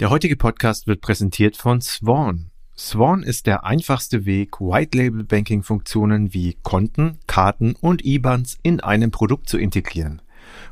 [0.00, 2.50] Der heutige Podcast wird präsentiert von Swan.
[2.76, 9.58] Swan ist der einfachste Weg, White-Label-Banking-Funktionen wie Konten, Karten und IBANs in einem Produkt zu
[9.58, 10.21] integrieren.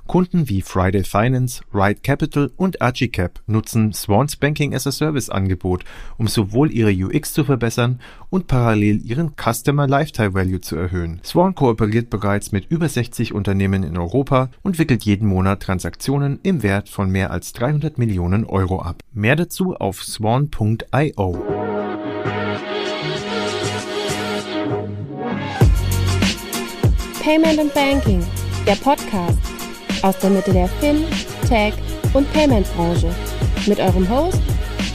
[0.06, 5.84] Kunden wie Friday Finance, Ride Capital und Archicap nutzen Swans Banking as a Service Angebot,
[6.18, 11.20] um sowohl ihre UX zu verbessern und parallel ihren Customer Lifetime Value zu erhöhen.
[11.24, 16.64] Swan kooperiert bereits mit über 60 Unternehmen in Europa und wickelt jeden Monat Transaktionen im
[16.64, 19.02] Wert von mehr als 300 Millionen Euro ab.
[19.12, 21.44] Mehr dazu auf swan.io.
[27.22, 28.26] Payment and Banking,
[28.66, 29.59] der Podcast
[30.02, 31.04] aus der Mitte der Fin,
[31.46, 31.74] Tech
[32.14, 33.14] und Payment Branche
[33.66, 34.40] mit eurem Host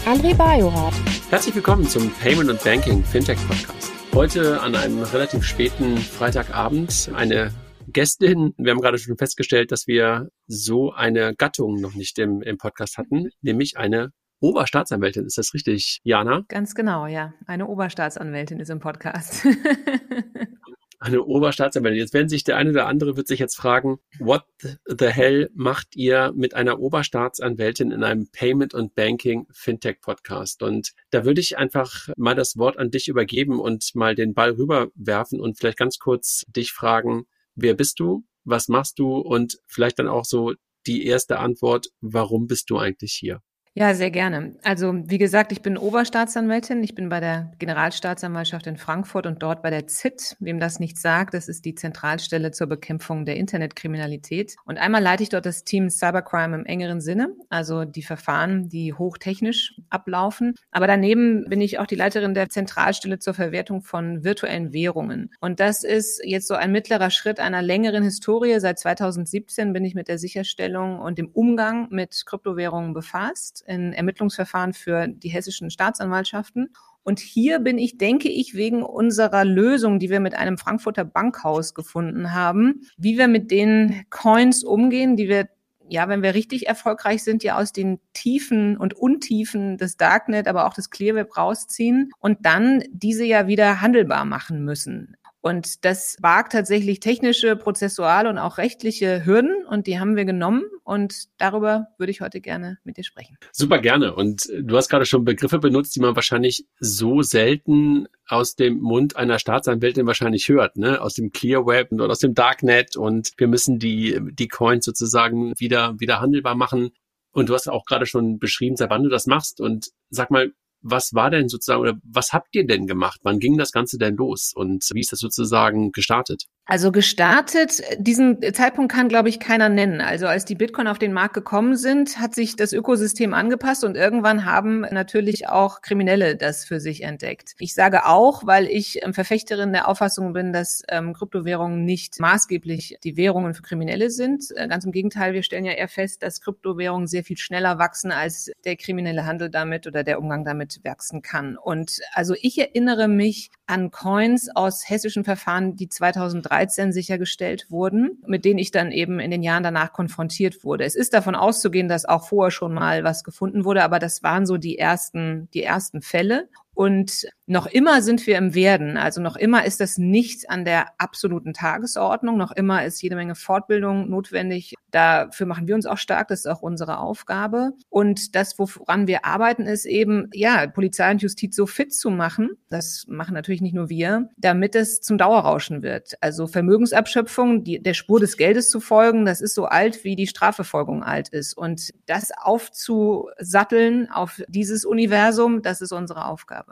[0.05, 0.93] André Bajorath.
[1.29, 3.91] Herzlich willkommen zum Payment und Banking Fintech Podcast.
[4.13, 7.51] Heute an einem relativ späten Freitagabend eine
[7.87, 8.53] Gästin.
[8.57, 12.97] Wir haben gerade schon festgestellt, dass wir so eine Gattung noch nicht im, im Podcast
[12.97, 15.25] hatten, nämlich eine Oberstaatsanwältin.
[15.25, 16.43] Ist das richtig, Jana?
[16.47, 17.33] Ganz genau, ja.
[17.45, 19.45] Eine Oberstaatsanwältin ist im Podcast.
[21.05, 21.99] eine Oberstaatsanwältin.
[21.99, 24.43] Jetzt werden sich der eine oder andere wird sich jetzt fragen, what
[24.85, 30.63] the hell macht ihr mit einer Oberstaatsanwältin in einem Payment und Banking Fintech Podcast?
[30.63, 34.51] Und da würde ich einfach mal das Wort an dich übergeben und mal den Ball
[34.51, 37.25] rüberwerfen und vielleicht ganz kurz dich fragen,
[37.55, 38.25] wer bist du?
[38.43, 39.17] Was machst du?
[39.17, 40.53] Und vielleicht dann auch so
[40.87, 43.41] die erste Antwort, warum bist du eigentlich hier?
[43.77, 44.55] Ja, sehr gerne.
[44.63, 46.81] Also wie gesagt, ich bin Oberstaatsanwältin.
[46.81, 50.37] Ich bin bei der Generalstaatsanwaltschaft in Frankfurt und dort bei der ZIT.
[50.40, 54.55] Wem das nicht sagt, das ist die Zentralstelle zur Bekämpfung der Internetkriminalität.
[54.63, 58.93] Und einmal leite ich dort das Team Cybercrime im engeren Sinne, also die Verfahren, die
[58.93, 60.55] hochtechnisch ablaufen.
[60.71, 65.34] Aber daneben bin ich auch die Leiterin der Zentralstelle zur Verwertung von virtuellen Währungen.
[65.41, 68.57] Und das ist jetzt so ein mittlerer Schritt einer längeren Historie.
[68.62, 74.74] Seit 2017 bin ich mit der Sicherstellung und dem Umgang mit Kryptowährungen befasst in Ermittlungsverfahren
[74.74, 76.69] für die hessischen Staatsanwaltschaften.
[77.03, 81.74] Und hier bin ich, denke ich, wegen unserer Lösung, die wir mit einem Frankfurter Bankhaus
[81.74, 85.50] gefunden haben, wie wir mit den Coins umgehen, die wir
[85.88, 90.66] ja, wenn wir richtig erfolgreich sind, ja aus den Tiefen und Untiefen des Darknet, aber
[90.66, 95.16] auch des Clearweb rausziehen und dann diese ja wieder handelbar machen müssen.
[95.45, 100.63] Und das wagt tatsächlich technische, prozessuale und auch rechtliche Hürden und die haben wir genommen
[100.83, 103.38] und darüber würde ich heute gerne mit dir sprechen.
[103.51, 104.16] Super gerne.
[104.16, 109.17] Und du hast gerade schon Begriffe benutzt, die man wahrscheinlich so selten aus dem Mund
[109.17, 111.00] einer Staatsanwältin wahrscheinlich hört, ne?
[111.00, 115.53] Aus dem Clear Web und aus dem Darknet und wir müssen die, die Coins sozusagen
[115.59, 116.89] wieder, wieder handelbar machen.
[117.33, 119.62] Und du hast auch gerade schon beschrieben, seit wann du das machst.
[119.62, 120.53] Und sag mal,
[120.85, 123.19] was war denn sozusagen oder was habt ihr denn gemacht?
[123.23, 126.46] Wann ging das Ganze denn los und wie ist das sozusagen gestartet?
[126.68, 130.02] Also gestartet, diesen Zeitpunkt kann, glaube ich, keiner nennen.
[130.02, 133.96] Also als die Bitcoin auf den Markt gekommen sind, hat sich das Ökosystem angepasst und
[133.96, 137.54] irgendwann haben natürlich auch Kriminelle das für sich entdeckt.
[137.59, 142.98] Ich sage auch, weil ich ähm, Verfechterin der Auffassung bin, dass ähm, Kryptowährungen nicht maßgeblich
[143.04, 144.46] die Währungen für Kriminelle sind.
[144.56, 148.12] Äh, ganz im Gegenteil, wir stellen ja eher fest, dass Kryptowährungen sehr viel schneller wachsen,
[148.12, 151.58] als der kriminelle Handel damit oder der Umgang damit wachsen kann.
[151.58, 158.22] Und also ich erinnere mich an Coins aus hessischen Verfahren, die 2003 2013 sichergestellt wurden,
[158.26, 160.86] mit denen ich dann eben in den Jahren danach konfrontiert wurde.
[160.86, 164.46] Es ist davon auszugehen, dass auch vorher schon mal was gefunden wurde, aber das waren
[164.46, 166.50] so die ersten, die ersten Fälle.
[166.75, 168.97] Und noch immer sind wir im Werden.
[168.97, 172.38] Also noch immer ist das nicht an der absoluten Tagesordnung.
[172.38, 174.74] Noch immer ist jede Menge Fortbildung notwendig.
[174.91, 176.28] Dafür machen wir uns auch stark.
[176.28, 177.72] Das ist auch unsere Aufgabe.
[177.90, 182.52] Und das, woran wir arbeiten, ist eben, ja, Polizei und Justiz so fit zu machen.
[182.69, 186.13] Das machen natürlich nicht nur wir, damit es zum Dauerrauschen wird.
[186.19, 190.28] Also Vermögensabschöpfung, die, der Spur des Geldes zu folgen, das ist so alt, wie die
[190.28, 191.56] Strafverfolgung alt ist.
[191.56, 196.65] Und das aufzusatteln auf dieses Universum, das ist unsere Aufgabe.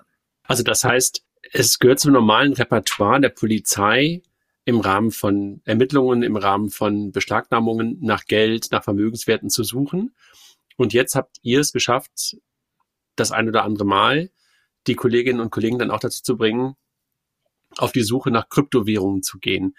[0.43, 4.21] Also das heißt, es gehört zum normalen Repertoire der Polizei
[4.65, 10.15] im Rahmen von Ermittlungen, im Rahmen von Beschlagnahmungen nach Geld, nach Vermögenswerten zu suchen.
[10.77, 12.37] Und jetzt habt ihr es geschafft,
[13.15, 14.31] das ein oder andere Mal
[14.87, 16.75] die Kolleginnen und Kollegen dann auch dazu zu bringen,
[17.77, 19.75] auf die Suche nach Kryptowährungen zu gehen,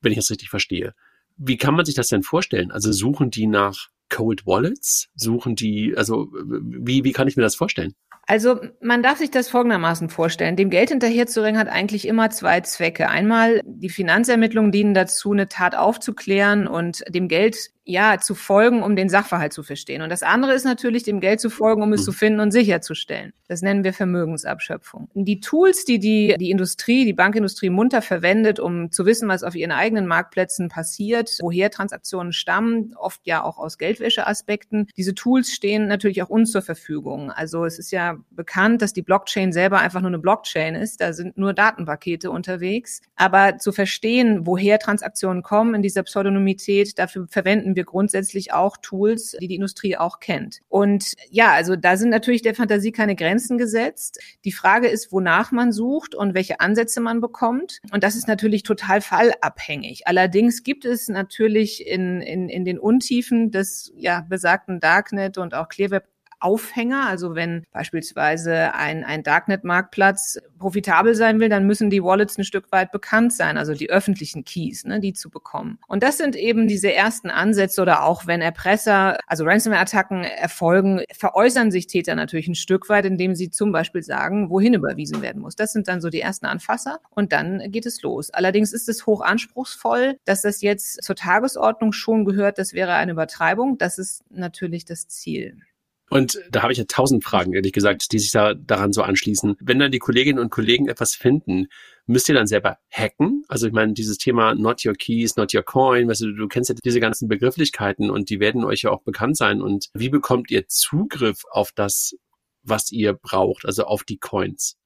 [0.00, 0.94] wenn ich das richtig verstehe.
[1.36, 2.70] Wie kann man sich das denn vorstellen?
[2.70, 5.08] Also suchen die nach Cold Wallets?
[5.14, 7.94] Suchen die, also wie, wie kann ich mir das vorstellen?
[8.28, 10.56] Also man darf sich das folgendermaßen vorstellen.
[10.56, 13.08] Dem Geld hinterherzurennen hat eigentlich immer zwei Zwecke.
[13.08, 18.96] Einmal die Finanzermittlungen dienen dazu, eine Tat aufzuklären und dem Geld ja, zu folgen, um
[18.96, 20.02] den Sachverhalt zu verstehen.
[20.02, 23.32] Und das andere ist natürlich, dem Geld zu folgen, um es zu finden und sicherzustellen.
[23.46, 25.08] Das nennen wir Vermögensabschöpfung.
[25.14, 29.54] Die Tools, die die, die Industrie, die Bankindustrie munter verwendet, um zu wissen, was auf
[29.54, 34.88] ihren eigenen Marktplätzen passiert, woher Transaktionen stammen, oft ja auch aus Geldwäscheaspekten.
[34.96, 37.30] Diese Tools stehen natürlich auch uns zur Verfügung.
[37.30, 41.00] Also es ist ja bekannt, dass die Blockchain selber einfach nur eine Blockchain ist.
[41.00, 43.00] Da sind nur Datenpakete unterwegs.
[43.14, 49.36] Aber zu verstehen, woher Transaktionen kommen in dieser Pseudonymität, dafür verwenden wir grundsätzlich auch Tools,
[49.40, 50.60] die die Industrie auch kennt.
[50.68, 54.20] Und ja, also da sind natürlich der Fantasie keine Grenzen gesetzt.
[54.44, 57.80] Die Frage ist, wonach man sucht und welche Ansätze man bekommt.
[57.92, 60.06] Und das ist natürlich total fallabhängig.
[60.06, 65.68] Allerdings gibt es natürlich in, in, in den Untiefen des ja, besagten Darknet und auch
[65.68, 66.04] Clearweb
[66.40, 67.06] Aufhänger.
[67.06, 72.70] Also wenn beispielsweise ein, ein Darknet-Marktplatz profitabel sein will, dann müssen die Wallets ein Stück
[72.72, 75.78] weit bekannt sein, also die öffentlichen Keys, ne, die zu bekommen.
[75.86, 81.70] Und das sind eben diese ersten Ansätze oder auch wenn Erpresser, also Ransomware-Attacken erfolgen, veräußern
[81.70, 85.56] sich Täter natürlich ein Stück weit, indem sie zum Beispiel sagen, wohin überwiesen werden muss.
[85.56, 88.30] Das sind dann so die ersten Anfasser und dann geht es los.
[88.30, 93.12] Allerdings ist es hoch anspruchsvoll, dass das jetzt zur Tagesordnung schon gehört, das wäre eine
[93.12, 93.78] Übertreibung.
[93.78, 95.60] Das ist natürlich das Ziel.
[96.08, 99.56] Und da habe ich ja tausend Fragen, ehrlich gesagt, die sich da daran so anschließen.
[99.60, 101.66] Wenn dann die Kolleginnen und Kollegen etwas finden,
[102.06, 103.44] müsst ihr dann selber hacken?
[103.48, 106.70] Also ich meine, dieses Thema not your keys, not your coin, weißt du, du kennst
[106.70, 109.60] ja diese ganzen Begrifflichkeiten und die werden euch ja auch bekannt sein.
[109.60, 112.14] Und wie bekommt ihr Zugriff auf das,
[112.62, 114.76] was ihr braucht, also auf die Coins?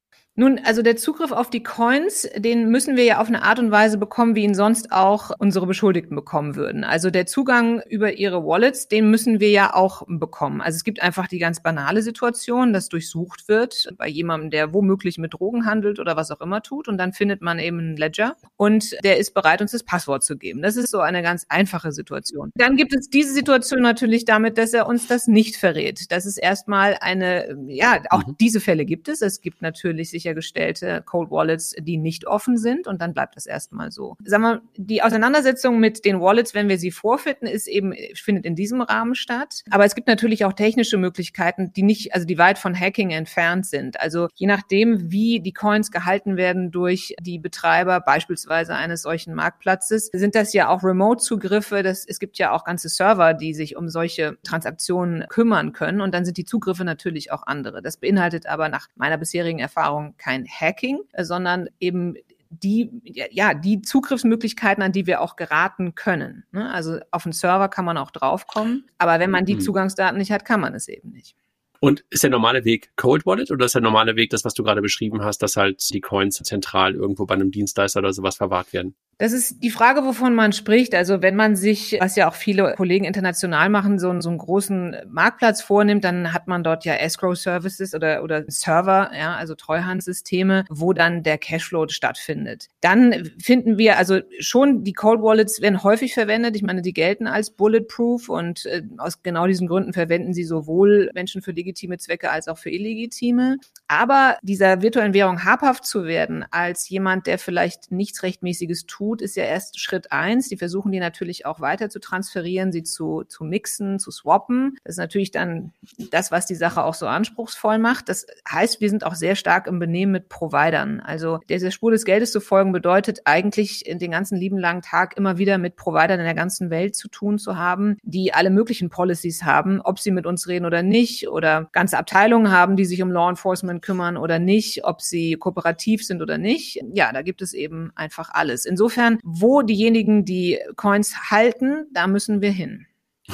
[0.40, 3.70] Nun, also der Zugriff auf die Coins, den müssen wir ja auf eine Art und
[3.70, 6.82] Weise bekommen, wie ihn sonst auch unsere Beschuldigten bekommen würden.
[6.82, 10.62] Also der Zugang über ihre Wallets, den müssen wir ja auch bekommen.
[10.62, 15.18] Also es gibt einfach die ganz banale Situation, dass durchsucht wird bei jemandem, der womöglich
[15.18, 16.88] mit Drogen handelt oder was auch immer tut.
[16.88, 20.38] Und dann findet man eben einen Ledger und der ist bereit, uns das Passwort zu
[20.38, 20.62] geben.
[20.62, 22.50] Das ist so eine ganz einfache Situation.
[22.54, 26.10] Dann gibt es diese Situation natürlich damit, dass er uns das nicht verrät.
[26.10, 28.36] Das ist erstmal eine, ja, auch mhm.
[28.40, 29.20] diese Fälle gibt es.
[29.20, 33.90] Es gibt natürlich sichergestellte Cold Wallets, die nicht offen sind und dann bleibt das erstmal
[33.90, 34.16] so.
[34.24, 38.54] Sagen wir, die Auseinandersetzung mit den Wallets, wenn wir sie vorfinden, ist eben, findet in
[38.54, 39.62] diesem Rahmen statt.
[39.70, 43.66] Aber es gibt natürlich auch technische Möglichkeiten, die nicht, also die weit von Hacking entfernt
[43.66, 44.00] sind.
[44.00, 50.10] Also je nachdem, wie die Coins gehalten werden durch die Betreiber beispielsweise eines solchen Marktplatzes,
[50.12, 51.80] sind das ja auch Remote-Zugriffe.
[51.80, 56.24] Es gibt ja auch ganze Server, die sich um solche Transaktionen kümmern können und dann
[56.24, 57.82] sind die Zugriffe natürlich auch andere.
[57.82, 62.14] Das beinhaltet aber nach meiner bisherigen Erfahrung kein Hacking, sondern eben
[62.50, 66.44] die, ja, die Zugriffsmöglichkeiten, an die wir auch geraten können.
[66.52, 66.72] Ne?
[66.72, 69.60] Also auf den Server kann man auch draufkommen, aber wenn man die mhm.
[69.60, 71.36] Zugangsdaten nicht hat, kann man es eben nicht.
[71.80, 74.62] Und ist der normale Weg Cold Wallet oder ist der normale Weg das, was du
[74.62, 78.72] gerade beschrieben hast, dass halt die Coins zentral irgendwo bei einem Dienstleister oder sowas verwahrt
[78.74, 78.94] werden?
[79.20, 80.94] Das ist die Frage, wovon man spricht.
[80.94, 84.96] Also wenn man sich, was ja auch viele Kollegen international machen, so, so einen großen
[85.10, 90.64] Marktplatz vornimmt, dann hat man dort ja Escrow Services oder, oder Server, ja, also Treuhandsysteme,
[90.70, 92.68] wo dann der Cashflow stattfindet.
[92.80, 96.56] Dann finden wir also schon die Cold Wallets werden häufig verwendet.
[96.56, 101.10] Ich meine, die gelten als bulletproof und äh, aus genau diesen Gründen verwenden sie sowohl
[101.12, 103.58] Menschen für legitime Zwecke als auch für illegitime.
[103.88, 109.36] Aber dieser virtuellen Währung habhaft zu werden als jemand, der vielleicht nichts Rechtmäßiges tut, ist
[109.36, 110.48] ja erst Schritt eins.
[110.48, 114.76] Die versuchen die natürlich auch weiter zu transferieren, sie zu, zu mixen, zu swappen.
[114.84, 115.72] Das ist natürlich dann
[116.10, 118.08] das, was die Sache auch so anspruchsvoll macht.
[118.08, 121.00] Das heißt, wir sind auch sehr stark im Benehmen mit Providern.
[121.00, 125.38] Also dieser Spur des Geldes zu folgen bedeutet eigentlich den ganzen lieben langen Tag immer
[125.38, 129.42] wieder mit Providern in der ganzen Welt zu tun zu haben, die alle möglichen Policies
[129.44, 133.10] haben, ob sie mit uns reden oder nicht oder ganze Abteilungen haben, die sich um
[133.10, 136.80] Law Enforcement kümmern oder nicht, ob sie kooperativ sind oder nicht.
[136.92, 138.64] Ja, da gibt es eben einfach alles.
[138.64, 142.86] Insofern wo diejenigen die Coins halten, da müssen wir hin.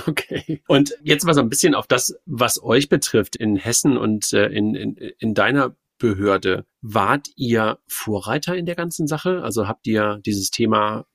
[0.07, 0.63] Okay.
[0.67, 4.47] Und jetzt mal so ein bisschen auf das, was euch betrifft in Hessen und äh,
[4.49, 6.67] in, in, in deiner Behörde.
[6.83, 9.43] Wart ihr Vorreiter in der ganzen Sache?
[9.43, 11.07] Also habt ihr dieses Thema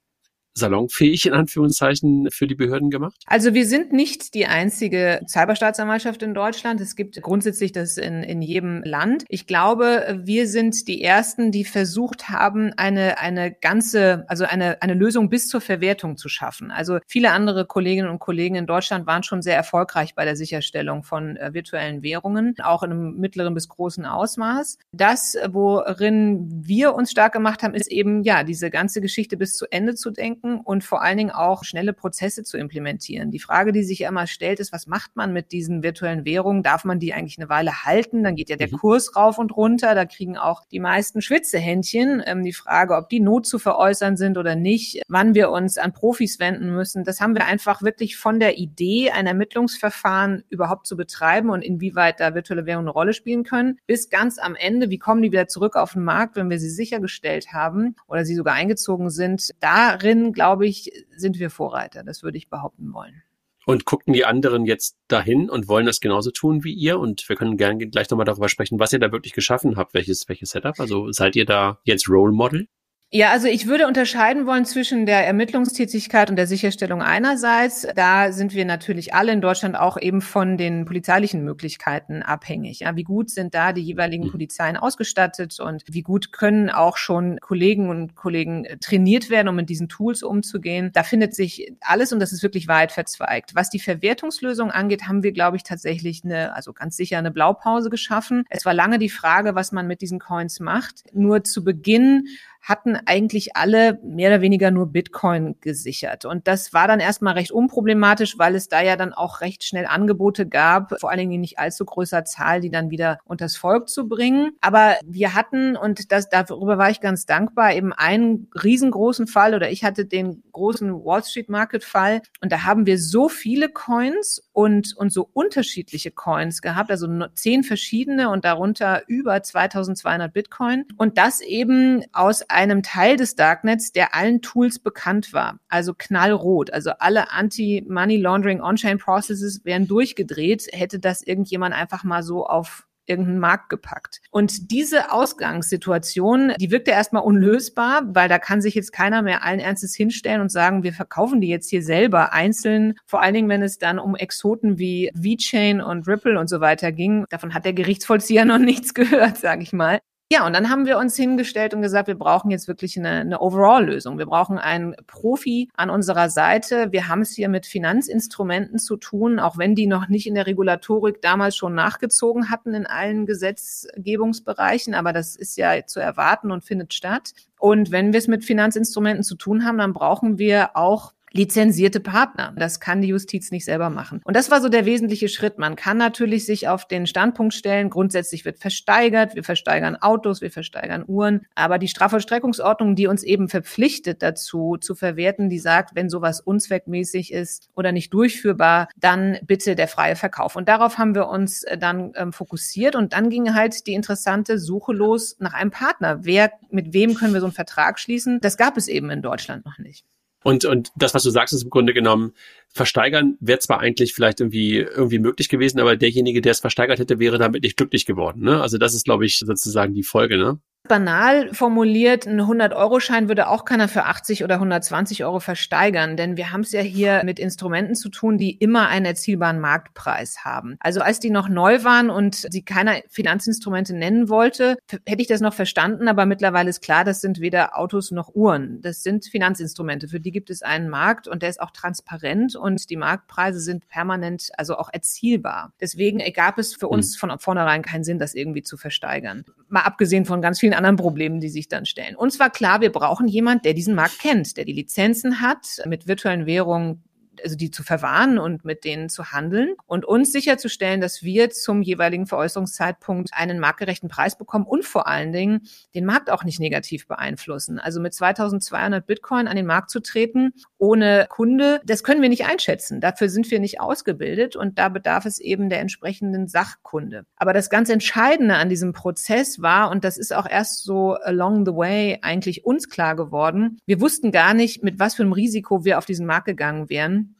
[0.54, 3.16] salonfähig in Anführungszeichen für die Behörden gemacht?
[3.26, 6.82] Also wir sind nicht die einzige Cyberstaatsanwaltschaft in Deutschland.
[6.82, 9.24] Es gibt grundsätzlich das in, in jedem Land.
[9.30, 14.94] Ich glaube, wir sind die ersten, die versucht haben, eine, eine ganze, also eine, eine
[14.94, 16.72] Lösung bis zur Verwertung zu schaffen.
[16.72, 21.04] Also viele andere Kolleginnen und Kollegen in Deutschland waren schon sehr erfolgreich bei der Sicherstellung
[21.04, 24.78] von äh, virtuellen Währungen, auch in einem mittleren bis großen Ausmaß.
[24.92, 29.66] Das, worin wir uns stark gemacht haben, ist eben, ja, diese ganze Geschichte bis zu
[29.72, 33.32] Ende zu denken denken und vor allen Dingen auch schnelle Prozesse zu implementieren.
[33.32, 36.64] Die Frage, die sich ja immer stellt, ist, was macht man mit diesen virtuellen Währungen?
[36.64, 38.24] Darf man die eigentlich eine Weile halten?
[38.24, 38.78] Dann geht ja der mhm.
[38.78, 39.96] Kurs rauf und runter.
[39.96, 42.22] Da kriegen auch die meisten Schwitzehändchen.
[42.26, 45.94] Ähm, die Frage, ob die Not zu veräußern sind oder nicht, wann wir uns an
[45.94, 50.96] Profis wenden müssen, das haben wir einfach wirklich von der Idee, ein Ermittlungsverfahren überhaupt zu
[50.96, 54.98] betreiben und inwieweit da virtuelle Währungen eine Rolle spielen können, bis ganz am Ende, wie
[54.98, 58.54] kommen die wieder zurück auf den Markt, wenn wir sie sichergestellt haben oder sie sogar
[58.54, 59.52] eingezogen sind.
[59.60, 62.04] Darin, glaube ich, sind wir Vorreiter.
[62.04, 63.24] Das würde ich behaupten wollen.
[63.66, 67.00] Und guckten die anderen jetzt dahin und wollen das genauso tun wie ihr?
[67.00, 70.28] Und wir können gerne gleich nochmal darüber sprechen, was ihr da wirklich geschaffen habt, welches,
[70.28, 70.80] welches Setup.
[70.80, 72.68] Also seid ihr da jetzt Role Model?
[73.14, 77.86] Ja, also ich würde unterscheiden wollen zwischen der Ermittlungstätigkeit und der Sicherstellung einerseits.
[77.94, 82.80] Da sind wir natürlich alle in Deutschland auch eben von den polizeilichen Möglichkeiten abhängig.
[82.80, 84.32] Ja, wie gut sind da die jeweiligen mhm.
[84.32, 89.68] Polizeien ausgestattet und wie gut können auch schon Kollegen und Kollegen trainiert werden, um mit
[89.68, 90.92] diesen Tools umzugehen?
[90.94, 93.56] Da findet sich alles und das ist wirklich weit verzweigt.
[93.56, 97.90] Was die Verwertungslösung angeht, haben wir, glaube ich, tatsächlich eine, also ganz sicher eine Blaupause
[97.90, 98.46] geschaffen.
[98.50, 101.04] Es war lange die Frage, was man mit diesen Coins macht.
[101.12, 102.28] Nur zu Beginn
[102.62, 106.26] hatten eigentlich alle mehr oder weniger nur Bitcoin gesichert.
[106.26, 109.86] Und das war dann erstmal recht unproblematisch, weil es da ja dann auch recht schnell
[109.86, 113.90] Angebote gab, vor allen Dingen in nicht allzu größer Zahl, die dann wieder unters Volk
[113.90, 114.52] zu bringen.
[114.62, 119.72] Aber wir hatten, und das, darüber war ich ganz dankbar, eben einen riesengroßen Fall oder
[119.72, 124.44] ich hatte den großen Wall Street Market Fall und da haben wir so viele Coins
[124.54, 130.86] und, und so unterschiedliche Coins gehabt, also zehn verschiedene und darunter über 2200 Bitcoin.
[130.98, 136.72] Und das eben aus einem Teil des Darknets, der allen Tools bekannt war, also knallrot,
[136.72, 142.88] also alle Anti-Money Laundering On-Chain Processes wären durchgedreht, hätte das irgendjemand einfach mal so auf
[143.06, 144.22] irgendeinen Markt gepackt.
[144.32, 149.60] Und diese Ausgangssituation, die wirkte erstmal unlösbar, weil da kann sich jetzt keiner mehr allen
[149.60, 152.96] Ernstes hinstellen und sagen, wir verkaufen die jetzt hier selber einzeln.
[153.06, 156.92] Vor allen Dingen, wenn es dann um Exoten wie VeChain und Ripple und so weiter
[156.92, 157.26] ging.
[157.30, 160.00] Davon hat der Gerichtsvollzieher noch nichts gehört, sage ich mal.
[160.32, 163.42] Ja, und dann haben wir uns hingestellt und gesagt, wir brauchen jetzt wirklich eine, eine
[163.42, 164.18] Overall-Lösung.
[164.18, 166.94] Wir brauchen einen Profi an unserer Seite.
[166.94, 170.48] Wir haben es hier mit Finanzinstrumenten zu tun, auch wenn die noch nicht in der
[170.48, 174.94] Regulatorik damals schon nachgezogen hatten in allen Gesetzgebungsbereichen.
[174.94, 177.34] Aber das ist ja zu erwarten und findet statt.
[177.60, 182.54] Und wenn wir es mit Finanzinstrumenten zu tun haben, dann brauchen wir auch lizenzierte Partner.
[182.58, 184.22] Das kann die Justiz nicht selber machen.
[184.24, 185.58] Und das war so der wesentliche Schritt.
[185.58, 190.52] Man kann natürlich sich auf den Standpunkt stellen, grundsätzlich wird versteigert, wir versteigern Autos, wir
[190.52, 196.10] versteigern Uhren, aber die Strafvollstreckungsordnung, die uns eben verpflichtet dazu zu verwerten, die sagt, wenn
[196.10, 200.56] sowas unzweckmäßig ist oder nicht durchführbar, dann bitte der freie Verkauf.
[200.56, 204.60] Und darauf haben wir uns äh, dann ähm, fokussiert und dann ging halt die interessante
[204.60, 206.24] Suche los nach einem Partner.
[206.24, 208.40] Wer, mit wem können wir so einen Vertrag schließen?
[208.42, 210.06] Das gab es eben in Deutschland noch nicht.
[210.44, 212.34] Und, und das, was du sagst, ist im Grunde genommen,
[212.74, 217.20] versteigern wäre zwar eigentlich vielleicht irgendwie, irgendwie möglich gewesen, aber derjenige, der es versteigert hätte,
[217.20, 218.44] wäre damit nicht glücklich geworden.
[218.44, 218.62] Ne?
[218.62, 220.38] Also das ist, glaube ich, sozusagen die Folge.
[220.38, 220.60] Ne?
[220.88, 226.52] banal formuliert, ein 100-Euro-Schein würde auch keiner für 80 oder 120 Euro versteigern, denn wir
[226.52, 230.76] haben es ja hier mit Instrumenten zu tun, die immer einen erzielbaren Marktpreis haben.
[230.80, 234.76] Also als die noch neu waren und sie keiner Finanzinstrumente nennen wollte,
[235.06, 238.82] hätte ich das noch verstanden, aber mittlerweile ist klar, das sind weder Autos noch Uhren.
[238.82, 240.08] Das sind Finanzinstrumente.
[240.08, 243.88] Für die gibt es einen Markt und der ist auch transparent und die Marktpreise sind
[243.88, 245.74] permanent, also auch erzielbar.
[245.80, 247.30] Deswegen gab es für uns hm.
[247.30, 249.46] von vornherein keinen Sinn, das irgendwie zu versteigern.
[249.70, 252.16] Mal abgesehen von ganz vielen vielen anderen Problemen, die sich dann stellen.
[252.16, 256.08] Uns war klar, wir brauchen jemand, der diesen Markt kennt, der die Lizenzen hat, mit
[256.08, 257.04] virtuellen Währungen
[257.44, 261.82] also die zu verwahren und mit denen zu handeln und uns sicherzustellen, dass wir zum
[261.82, 265.62] jeweiligen Veräußerungszeitpunkt einen marktgerechten Preis bekommen und vor allen Dingen
[265.96, 267.80] den Markt auch nicht negativ beeinflussen.
[267.80, 272.46] Also mit 2200 Bitcoin an den Markt zu treten ohne Kunde, das können wir nicht
[272.46, 273.02] einschätzen.
[273.02, 277.26] Dafür sind wir nicht ausgebildet und da bedarf es eben der entsprechenden Sachkunde.
[277.38, 281.66] Aber das ganz Entscheidende an diesem Prozess war, und das ist auch erst so along
[281.66, 285.86] the way eigentlich uns klar geworden, wir wussten gar nicht, mit was für einem Risiko
[285.86, 287.31] wir auf diesen Markt gegangen wären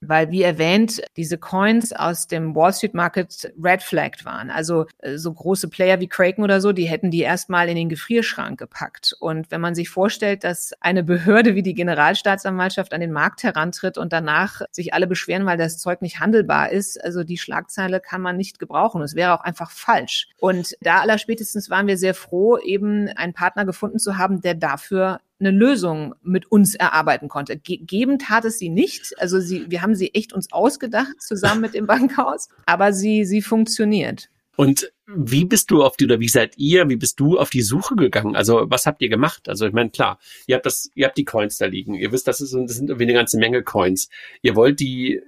[0.00, 4.50] weil, wie erwähnt, diese Coins aus dem Wall Street Market red flagged waren.
[4.50, 7.88] Also äh, so große Player wie Kraken oder so, die hätten die erstmal in den
[7.88, 9.14] Gefrierschrank gepackt.
[9.20, 13.98] Und wenn man sich vorstellt, dass eine Behörde wie die Generalstaatsanwaltschaft an den Markt herantritt
[13.98, 18.22] und danach sich alle beschweren, weil das Zeug nicht handelbar ist, also die Schlagzeile kann
[18.22, 19.02] man nicht gebrauchen.
[19.02, 20.28] Es wäre auch einfach falsch.
[20.38, 25.20] Und da allerspätestens waren wir sehr froh, eben einen Partner gefunden zu haben, der dafür
[25.40, 27.56] eine Lösung mit uns erarbeiten konnte.
[27.56, 29.18] Ge geben tat es sie nicht.
[29.18, 33.42] Also sie, wir haben sie echt uns ausgedacht zusammen mit dem Bankhaus, aber sie, sie
[33.42, 34.28] funktioniert.
[34.56, 37.62] Und wie bist du auf die oder wie seid ihr, wie bist du auf die
[37.62, 38.36] Suche gegangen?
[38.36, 39.48] Also was habt ihr gemacht?
[39.48, 41.94] Also ich meine, klar, ihr habt das, ihr habt die Coins da liegen.
[41.94, 44.10] Ihr wisst, das, ist, das sind irgendwie eine ganze Menge Coins.
[44.42, 45.22] Ihr wollt die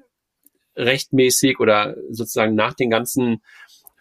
[0.77, 3.43] rechtmäßig oder sozusagen nach den ganzen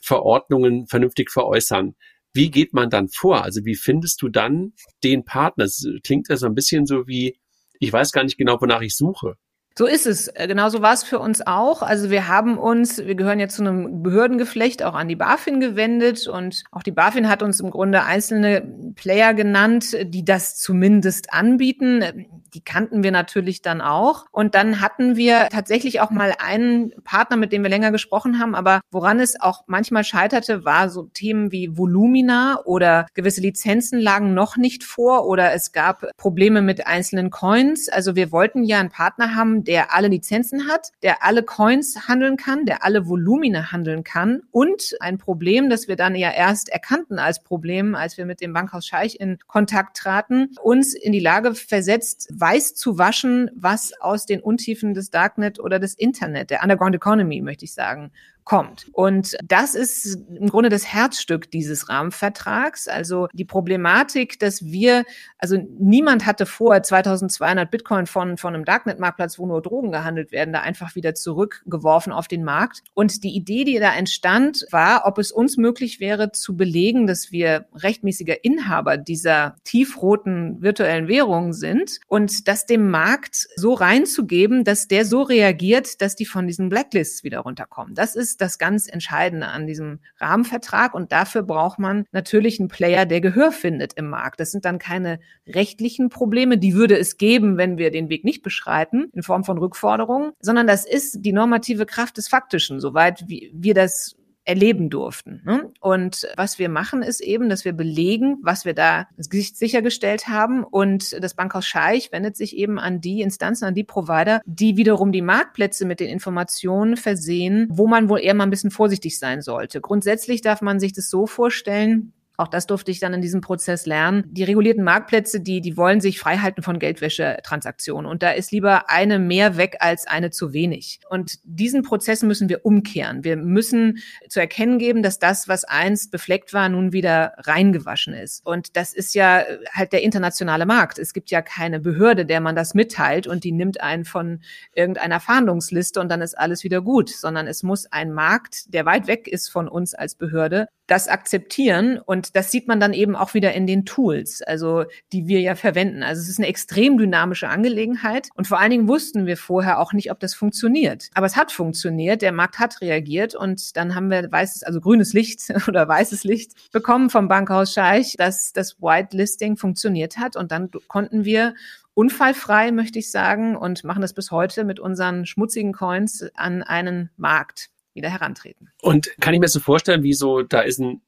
[0.02, 1.96] Verordnungen vernünftig veräußern.
[2.34, 3.44] Wie geht man dann vor?
[3.44, 4.74] Also wie findest du dann
[5.04, 5.66] den Partner?
[5.66, 7.38] Das klingt ja so ein bisschen so wie,
[7.80, 9.36] ich weiß gar nicht genau, wonach ich suche.
[9.78, 10.28] So ist es.
[10.28, 11.82] Äh, genauso war es für uns auch.
[11.82, 16.28] Also wir haben uns, wir gehören ja zu einem Behördengeflecht auch an die BaFin gewendet
[16.28, 18.62] und auch die BaFin hat uns im Grunde einzelne
[18.96, 22.28] Player genannt, die das zumindest anbieten.
[22.54, 24.26] Die kannten wir natürlich dann auch.
[24.32, 28.56] Und dann hatten wir tatsächlich auch mal einen Partner, mit dem wir länger gesprochen haben.
[28.56, 34.34] Aber woran es auch manchmal scheiterte, war so Themen wie Volumina oder gewisse Lizenzen lagen
[34.34, 37.88] noch nicht vor oder es gab Probleme mit einzelnen Coins.
[37.88, 42.36] Also wir wollten ja einen Partner haben, der alle Lizenzen hat, der alle Coins handeln
[42.36, 47.20] kann, der alle Volumina handeln kann und ein Problem, das wir dann ja erst erkannten
[47.20, 51.56] als Problem, als wir mit dem Bankhaus Scheich in Kontakt traten, uns in die Lage
[51.56, 56.94] versetzt, weiß zu waschen, was aus den Untiefen des Darknet oder des Internet, der Underground
[56.94, 58.12] Economy, möchte ich sagen,
[58.52, 58.88] kommt.
[58.92, 62.90] Und das ist im Grunde das Herzstück dieses Rahmenvertrags.
[62.90, 65.06] Also die Problematik, dass wir,
[65.38, 70.52] also niemand hatte vor, 2200 Bitcoin von, von einem Darknet-Marktplatz, wo nur Drogen gehandelt werden,
[70.52, 72.84] da einfach wieder zurückgeworfen auf den Markt.
[72.94, 77.32] Und die Idee, die da entstand, war, ob es uns möglich wäre zu belegen, dass
[77.32, 84.90] wir rechtmäßiger Inhaber dieser tiefroten virtuellen Währungen sind und das dem Markt so reinzugeben, dass
[84.90, 87.96] der so reagiert, dass die von diesen Blacklists wieder runterkommen.
[87.96, 90.94] Das ist ist das ganz Entscheidende an diesem Rahmenvertrag.
[90.94, 94.40] Und dafür braucht man natürlich einen Player, der Gehör findet im Markt.
[94.40, 98.42] Das sind dann keine rechtlichen Probleme, die würde es geben, wenn wir den Weg nicht
[98.42, 103.74] beschreiten, in Form von Rückforderungen, sondern das ist die normative Kraft des Faktischen, soweit wir
[103.74, 105.42] das erleben durften.
[105.46, 105.72] Ne?
[105.80, 110.28] Und was wir machen, ist eben, dass wir belegen, was wir da ins Gesicht sichergestellt
[110.28, 110.64] haben.
[110.64, 115.12] Und das Bankhaus Scheich wendet sich eben an die Instanzen, an die Provider, die wiederum
[115.12, 119.42] die Marktplätze mit den Informationen versehen, wo man wohl eher mal ein bisschen vorsichtig sein
[119.42, 119.80] sollte.
[119.80, 123.86] Grundsätzlich darf man sich das so vorstellen, auch das durfte ich dann in diesem Prozess
[123.86, 124.24] lernen.
[124.28, 128.10] Die regulierten Marktplätze, die, die wollen sich frei halten von Geldwäschetransaktionen.
[128.10, 131.02] Und da ist lieber eine mehr weg als eine zu wenig.
[131.08, 133.24] Und diesen Prozess müssen wir umkehren.
[133.24, 138.44] Wir müssen zu erkennen geben, dass das, was einst befleckt war, nun wieder reingewaschen ist.
[138.44, 140.98] Und das ist ja halt der internationale Markt.
[140.98, 144.40] Es gibt ja keine Behörde, der man das mitteilt und die nimmt einen von
[144.74, 149.06] irgendeiner Fahndungsliste und dann ist alles wieder gut, sondern es muss ein Markt, der weit
[149.06, 152.00] weg ist von uns als Behörde, das akzeptieren.
[152.06, 155.56] Und das sieht man dann eben auch wieder in den Tools, also die wir ja
[155.56, 156.04] verwenden.
[156.04, 158.28] Also es ist eine extrem dynamische Angelegenheit.
[158.36, 161.10] Und vor allen Dingen wussten wir vorher auch nicht, ob das funktioniert.
[161.14, 163.36] Aber es hat funktioniert, der Markt hat reagiert.
[163.36, 168.16] Und dann haben wir weißes, also grünes Licht oder weißes Licht bekommen vom Bankhaus Scheich,
[168.18, 170.36] dass das Whitelisting funktioniert hat.
[170.36, 171.56] Und dann konnten wir
[171.94, 177.12] unfallfrei, möchte ich sagen, und machen das bis heute mit unseren schmutzigen Coins an einen
[177.16, 178.70] Markt wieder herantreten.
[178.82, 181.02] Und kann ich mir so vorstellen, wie so, da ist ein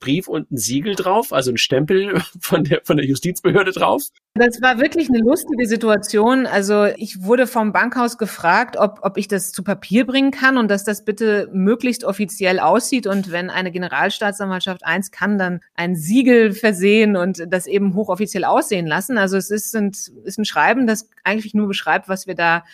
[0.00, 4.02] Brief und ein Siegel drauf, also ein Stempel von der, von der Justizbehörde drauf.
[4.34, 6.46] Das war wirklich eine lustige Situation.
[6.46, 10.70] Also ich wurde vom Bankhaus gefragt, ob, ob ich das zu Papier bringen kann und
[10.70, 13.06] dass das bitte möglichst offiziell aussieht.
[13.06, 18.86] Und wenn eine Generalstaatsanwaltschaft eins kann, dann ein Siegel versehen und das eben hochoffiziell aussehen
[18.86, 19.18] lassen.
[19.18, 22.64] Also es ist, sind, ist ein Schreiben, das eigentlich nur beschreibt, was wir da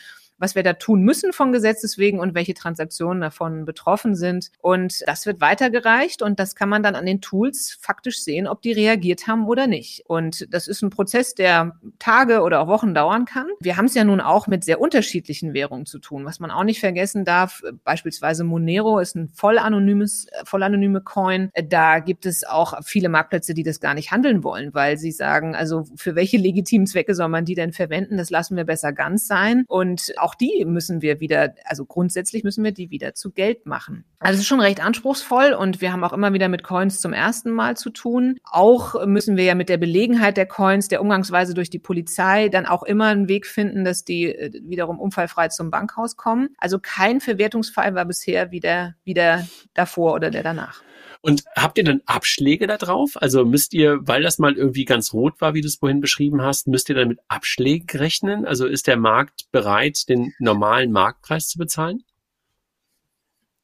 [0.45, 4.51] was wir da tun müssen von Gesetzes wegen und welche Transaktionen davon betroffen sind.
[4.61, 8.61] Und das wird weitergereicht und das kann man dann an den Tools faktisch sehen, ob
[8.61, 10.05] die reagiert haben oder nicht.
[10.07, 13.47] Und das ist ein Prozess, der Tage oder auch Wochen dauern kann.
[13.59, 16.27] Wir haben es ja nun auch mit sehr unterschiedlichen Währungen zu tun.
[16.27, 21.51] Was man auch nicht vergessen darf, beispielsweise Monero ist ein voll anonymes, voll anonyme Coin.
[21.71, 25.55] Da gibt es auch viele Marktplätze, die das gar nicht handeln wollen, weil sie sagen,
[25.55, 28.19] also für welche legitimen Zwecke soll man die denn verwenden?
[28.19, 29.65] Das lassen wir besser ganz sein.
[29.69, 34.05] Und auch die müssen wir wieder, also grundsätzlich müssen wir die wieder zu Geld machen.
[34.19, 37.13] Also es ist schon recht anspruchsvoll und wir haben auch immer wieder mit Coins zum
[37.13, 38.39] ersten Mal zu tun.
[38.45, 42.67] Auch müssen wir ja mit der Belegenheit der Coins, der Umgangsweise durch die Polizei, dann
[42.67, 46.51] auch immer einen Weg finden, dass die äh, wiederum unfallfrei zum Bankhaus kommen.
[46.59, 50.83] Also kein Verwertungsfall war bisher wieder, wieder davor oder der danach.
[51.25, 53.13] Und habt ihr dann Abschläge da drauf?
[53.15, 56.43] Also müsst ihr, weil das mal irgendwie ganz rot war, wie du es vorhin beschrieben
[56.43, 58.45] hast, müsst ihr dann mit Abschlägen rechnen?
[58.45, 62.05] Also ist der Markt bereit, den normalen Marktpreis zu bezahlen?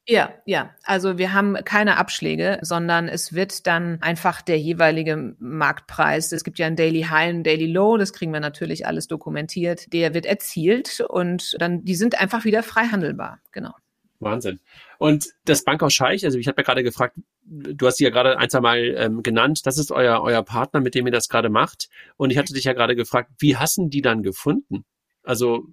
[0.07, 0.71] Ja, ja.
[0.85, 6.31] Also wir haben keine Abschläge, sondern es wird dann einfach der jeweilige Marktpreis.
[6.31, 9.93] Es gibt ja ein Daily High, ein Daily Low, das kriegen wir natürlich alles dokumentiert.
[9.93, 13.39] Der wird erzielt und dann, die sind einfach wieder frei handelbar.
[13.51, 13.73] Genau.
[14.21, 14.59] Wahnsinn.
[14.97, 18.37] Und das Bankhaus Scheich, also ich habe ja gerade gefragt, du hast sie ja gerade
[18.37, 21.49] ein, zwei Mal ähm, genannt, das ist euer, euer Partner, mit dem ihr das gerade
[21.49, 21.89] macht.
[22.17, 24.85] Und ich hatte dich ja gerade gefragt, wie hassen die dann gefunden?
[25.23, 25.65] Also,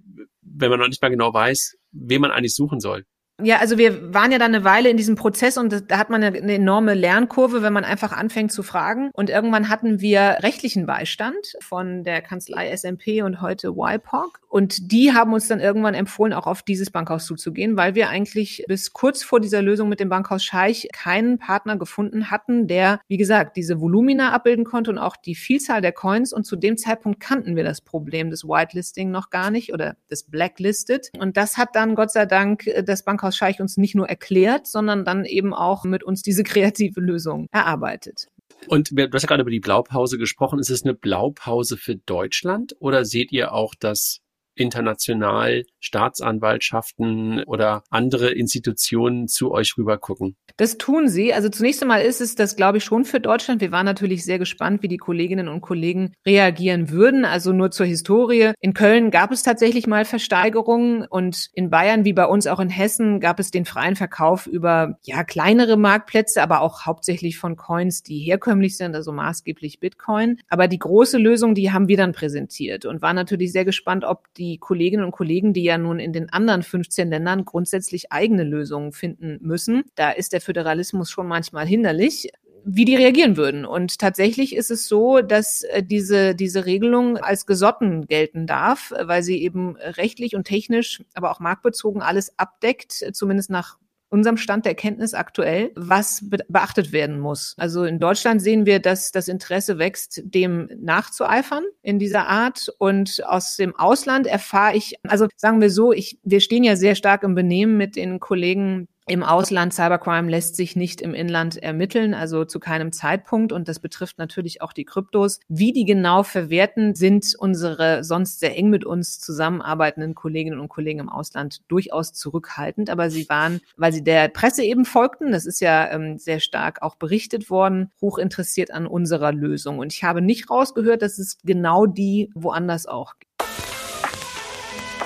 [0.43, 3.05] wenn man noch nicht mal genau weiß, wen man eigentlich suchen soll.
[3.41, 6.25] Ja, also wir waren ja dann eine Weile in diesem Prozess und da hat man
[6.25, 9.11] eine, enorme Lernkurve, wenn man einfach anfängt zu fragen.
[9.13, 14.41] Und irgendwann hatten wir rechtlichen Beistand von der Kanzlei SMP und heute YPOC.
[14.49, 18.65] Und die haben uns dann irgendwann empfohlen, auch auf dieses Bankhaus zuzugehen, weil wir eigentlich
[18.67, 23.19] bis kurz vor dieser Lösung mit dem Bankhaus Scheich keinen Partner gefunden hatten, der, wie
[23.19, 26.33] gesagt, diese Volumina abbilden konnte und auch die Vielzahl der Coins.
[26.33, 30.25] Und zu dem Zeitpunkt kannten wir das Problem des Whitelisting noch gar nicht oder des
[30.25, 31.11] Blacklisted.
[31.21, 34.67] Und das hat dann Gott sei Dank das Bankhaus Markus Scheich uns nicht nur erklärt,
[34.67, 38.27] sondern dann eben auch mit uns diese kreative Lösung erarbeitet.
[38.67, 40.59] Und du hast ja gerade über die Blaupause gesprochen.
[40.59, 44.21] Ist es eine Blaupause für Deutschland oder seht ihr auch, dass
[44.59, 50.37] international Staatsanwaltschaften oder andere Institutionen zu euch rüber gucken?
[50.57, 51.33] Das tun sie.
[51.33, 53.61] Also zunächst einmal ist es das, glaube ich, schon für Deutschland.
[53.61, 57.25] Wir waren natürlich sehr gespannt, wie die Kolleginnen und Kollegen reagieren würden.
[57.25, 58.53] Also nur zur Historie.
[58.61, 62.71] In Köln gab es tatsächlich mal Versteigerungen und in Bayern wie bei uns auch in
[62.71, 68.03] Hessen gab es den freien Verkauf über ja kleinere Marktplätze, aber auch hauptsächlich von Coins,
[68.03, 70.41] die herkömmlich sind, also maßgeblich Bitcoin.
[70.49, 74.27] Aber die große Lösung, die haben wir dann präsentiert und waren natürlich sehr gespannt, ob
[74.35, 78.45] die die Kolleginnen und Kollegen, die ja nun in den anderen 15 Ländern grundsätzlich eigene
[78.45, 79.85] Lösungen finden müssen.
[79.95, 82.31] Da ist der Föderalismus schon manchmal hinderlich
[82.71, 83.65] wie die reagieren würden.
[83.65, 89.23] Und tatsächlich ist es so, dass äh, diese, diese Regelung als gesotten gelten darf, weil
[89.23, 93.79] sie eben rechtlich und technisch, aber auch marktbezogen alles abdeckt, zumindest nach
[94.11, 97.55] unserem Stand der Kenntnis aktuell, was beachtet werden muss.
[97.59, 102.69] Also in Deutschland sehen wir, dass das Interesse wächst, dem nachzueifern in dieser Art.
[102.79, 106.95] Und aus dem Ausland erfahre ich, also sagen wir so, ich, wir stehen ja sehr
[106.95, 112.13] stark im Benehmen mit den Kollegen im Ausland Cybercrime lässt sich nicht im Inland ermitteln,
[112.13, 113.53] also zu keinem Zeitpunkt.
[113.53, 115.41] Und das betrifft natürlich auch die Kryptos.
[115.49, 121.01] Wie die genau verwerten, sind unsere sonst sehr eng mit uns zusammenarbeitenden Kolleginnen und Kollegen
[121.01, 122.91] im Ausland durchaus zurückhaltend.
[122.91, 126.83] Aber sie waren, weil sie der Presse eben folgten, das ist ja ähm, sehr stark
[126.83, 129.79] auch berichtet worden, hoch interessiert an unserer Lösung.
[129.79, 133.29] Und ich habe nicht rausgehört, dass es genau die woanders auch gibt.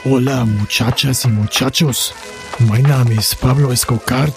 [0.04, 2.12] Hola, muchachas y muchachos.
[2.58, 4.34] Mein Name ist Pablo Escocart.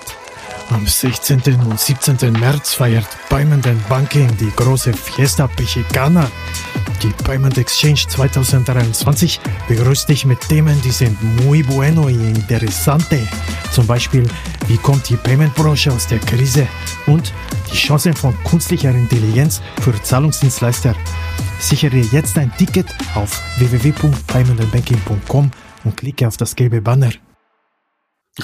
[0.69, 1.41] Am 16.
[1.67, 2.34] und 17.
[2.34, 6.30] März feiert Payment Banking die große Fiesta Mexicana.
[7.04, 13.19] Die Payment Exchange 2023 begrüßt dich mit Themen, die sind muy bueno y interesante.
[13.71, 14.28] Zum Beispiel,
[14.67, 16.67] wie kommt die Payment-Branche aus der Krise
[17.06, 17.32] und
[17.71, 20.95] die Chancen von künstlicher Intelligenz für Zahlungsdienstleister.
[21.60, 25.51] Sichere jetzt ein Ticket auf www.paymentandbanking.com
[25.84, 27.12] und klicke auf das gelbe Banner.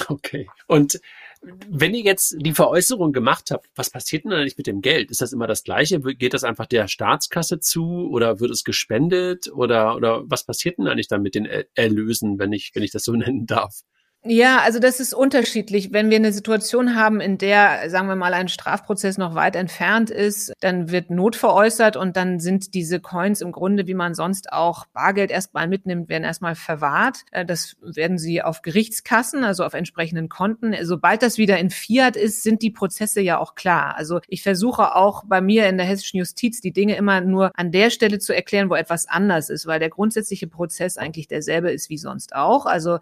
[0.08, 0.48] Okay.
[0.68, 1.00] Und
[1.42, 5.10] wenn ihr jetzt die Veräußerung gemacht habt, was passiert denn eigentlich mit dem Geld?
[5.10, 6.00] Ist das immer das Gleiche?
[6.00, 10.86] Geht das einfach der Staatskasse zu oder wird es gespendet oder, oder was passiert denn
[10.86, 13.80] eigentlich dann mit den Erlösen, wenn ich, wenn ich das so nennen darf?
[14.24, 15.92] Ja, also das ist unterschiedlich.
[15.92, 20.10] Wenn wir eine Situation haben, in der, sagen wir mal, ein Strafprozess noch weit entfernt
[20.10, 24.52] ist, dann wird Not veräußert und dann sind diese Coins im Grunde, wie man sonst
[24.52, 27.24] auch Bargeld erstmal mitnimmt, werden erstmal verwahrt.
[27.32, 30.72] Äh, das werden sie auf Gerichtskassen, also auf entsprechenden Konten.
[30.82, 33.96] Sobald das wieder in Fiat ist, sind die Prozesse ja auch klar.
[33.96, 37.72] Also ich versuche auch bei mir in der hessischen Justiz die Dinge immer nur an
[37.72, 41.90] der Stelle zu erklären, wo etwas anders ist, weil der grundsätzliche Prozess eigentlich derselbe ist
[41.90, 42.66] wie sonst auch.
[42.66, 43.00] Also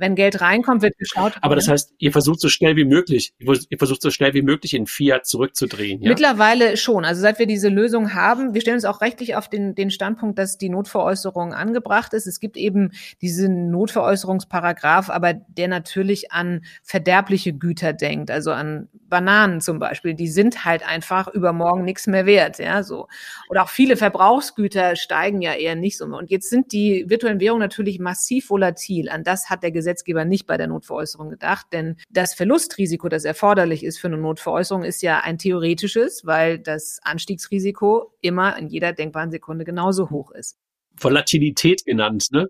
[0.00, 1.34] wenn Geld reinkommt, wird geschaut.
[1.42, 4.74] Aber das heißt, ihr versucht so schnell wie möglich, ihr versucht so schnell wie möglich
[4.74, 6.02] in Fiat zurückzudrehen.
[6.02, 6.08] Ja?
[6.08, 7.04] Mittlerweile schon.
[7.04, 10.38] Also seit wir diese Lösung haben, wir stellen uns auch rechtlich auf den, den Standpunkt,
[10.38, 12.26] dass die Notveräußerung angebracht ist.
[12.26, 19.60] Es gibt eben diesen Notveräußerungsparagraph, aber der natürlich an verderbliche Güter denkt, also an Bananen
[19.60, 20.14] zum Beispiel.
[20.14, 23.08] Die sind halt einfach übermorgen nichts mehr wert, ja, so.
[23.50, 26.06] Oder auch viele Verbrauchsgüter steigen ja eher nicht so.
[26.06, 29.10] Und jetzt sind die virtuellen Währungen natürlich massiv volatil.
[29.10, 33.24] An das hat der Gesetz Gesetzgeber nicht bei der Notveräußerung gedacht, denn das Verlustrisiko, das
[33.24, 38.92] erforderlich ist für eine Notveräußerung, ist ja ein theoretisches, weil das Anstiegsrisiko immer in jeder
[38.92, 40.56] denkbaren Sekunde genauso hoch ist.
[40.96, 42.48] Volatilität genannt, ne?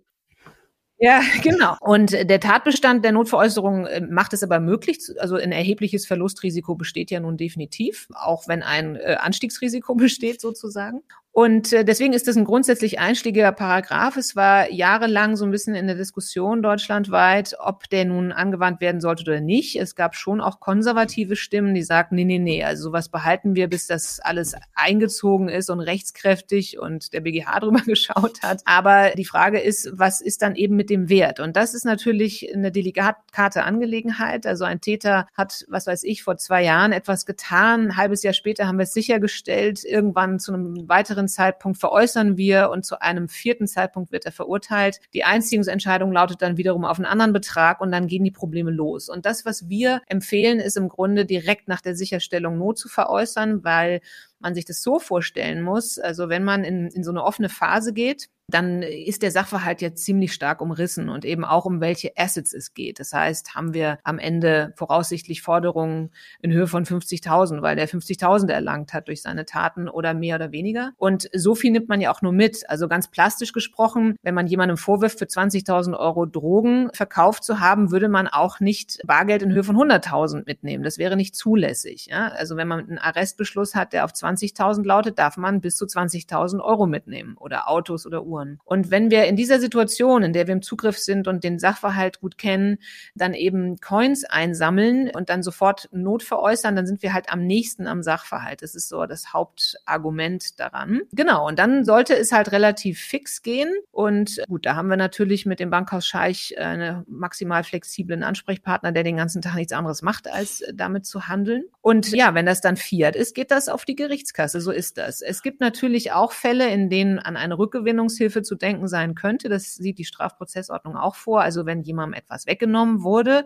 [0.98, 1.76] Ja, genau.
[1.81, 7.11] Und der Tatbestand der Notveräußerung äh, macht es aber möglich, also ein erhebliches Verlustrisiko besteht
[7.11, 11.03] ja nun definitiv, auch wenn ein äh, Anstiegsrisiko besteht sozusagen.
[11.33, 14.16] Und äh, deswegen ist das ein grundsätzlich einschlägiger Paragraph.
[14.16, 19.01] Es war jahrelang so ein bisschen in der Diskussion deutschlandweit, ob der nun angewandt werden
[19.01, 19.77] sollte oder nicht.
[19.77, 23.69] Es gab schon auch konservative Stimmen, die sagten, nee, nee, nee, also sowas behalten wir,
[23.69, 28.62] bis das alles eingezogen ist und rechtskräftig und der BGH drüber geschaut hat.
[28.64, 31.38] Aber die Frage ist, was ist dann eben mit dem Wert?
[31.38, 34.47] Und das ist natürlich eine delikate Angelegenheit.
[34.47, 37.87] Also ein Täter hat, was weiß ich, vor zwei Jahren etwas getan.
[37.87, 39.85] Ein halbes Jahr später haben wir es sichergestellt.
[39.85, 44.33] Irgendwann zu einem weiteren weiteren Zeitpunkt veräußern wir und zu einem vierten Zeitpunkt wird er
[44.33, 45.00] verurteilt.
[45.12, 49.09] Die Einziehungsentscheidung lautet dann wiederum auf einen anderen Betrag und dann gehen die Probleme los.
[49.09, 53.64] Und das, was wir empfehlen, ist im Grunde direkt nach der Sicherstellung Not zu veräußern,
[53.64, 54.00] weil
[54.38, 55.98] man sich das so vorstellen muss.
[55.98, 60.04] Also wenn man in, in so eine offene Phase geht, dann ist der Sachverhalt jetzt
[60.04, 63.00] ziemlich stark umrissen und eben auch um welche Assets es geht.
[63.00, 66.10] Das heißt, haben wir am Ende voraussichtlich Forderungen
[66.40, 70.52] in Höhe von 50.000, weil der 50.000 erlangt hat durch seine Taten oder mehr oder
[70.52, 70.92] weniger.
[70.96, 72.68] Und so viel nimmt man ja auch nur mit.
[72.68, 77.90] Also ganz plastisch gesprochen, wenn man jemandem vorwirft, für 20.000 Euro Drogen verkauft zu haben,
[77.90, 80.84] würde man auch nicht Bargeld in Höhe von 100.000 mitnehmen.
[80.84, 82.06] Das wäre nicht zulässig.
[82.06, 82.28] Ja?
[82.28, 86.60] Also wenn man einen Arrestbeschluss hat, der auf 20.000 lautet, darf man bis zu 20.000
[86.60, 88.39] Euro mitnehmen oder Autos oder Uhren.
[88.40, 88.59] Uhren.
[88.64, 92.20] Und wenn wir in dieser Situation, in der wir im Zugriff sind und den Sachverhalt
[92.20, 92.79] gut kennen,
[93.14, 97.87] dann eben Coins einsammeln und dann sofort Not veräußern, dann sind wir halt am nächsten
[97.87, 98.62] am Sachverhalt.
[98.62, 101.03] Das ist so das Hauptargument daran.
[101.12, 101.46] Genau.
[101.46, 103.72] Und dann sollte es halt relativ fix gehen.
[103.90, 109.05] Und gut, da haben wir natürlich mit dem Bankhaus Scheich einen maximal flexiblen Ansprechpartner, der
[109.05, 111.64] den ganzen Tag nichts anderes macht, als damit zu handeln.
[111.83, 114.61] Und ja, wenn das dann Fiat ist, geht das auf die Gerichtskasse.
[114.61, 115.20] So ist das.
[115.20, 119.49] Es gibt natürlich auch Fälle, in denen an eine Rückgewinnungshilfe Hilfe zu denken sein könnte.
[119.49, 121.43] Das sieht die Strafprozessordnung auch vor.
[121.43, 123.45] Also wenn jemandem etwas weggenommen wurde,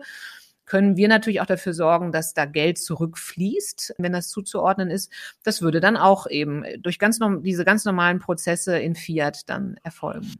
[0.65, 5.11] können wir natürlich auch dafür sorgen, dass da Geld zurückfließt, wenn das zuzuordnen ist.
[5.43, 10.31] Das würde dann auch eben durch ganz diese ganz normalen Prozesse in Fiat dann erfolgen.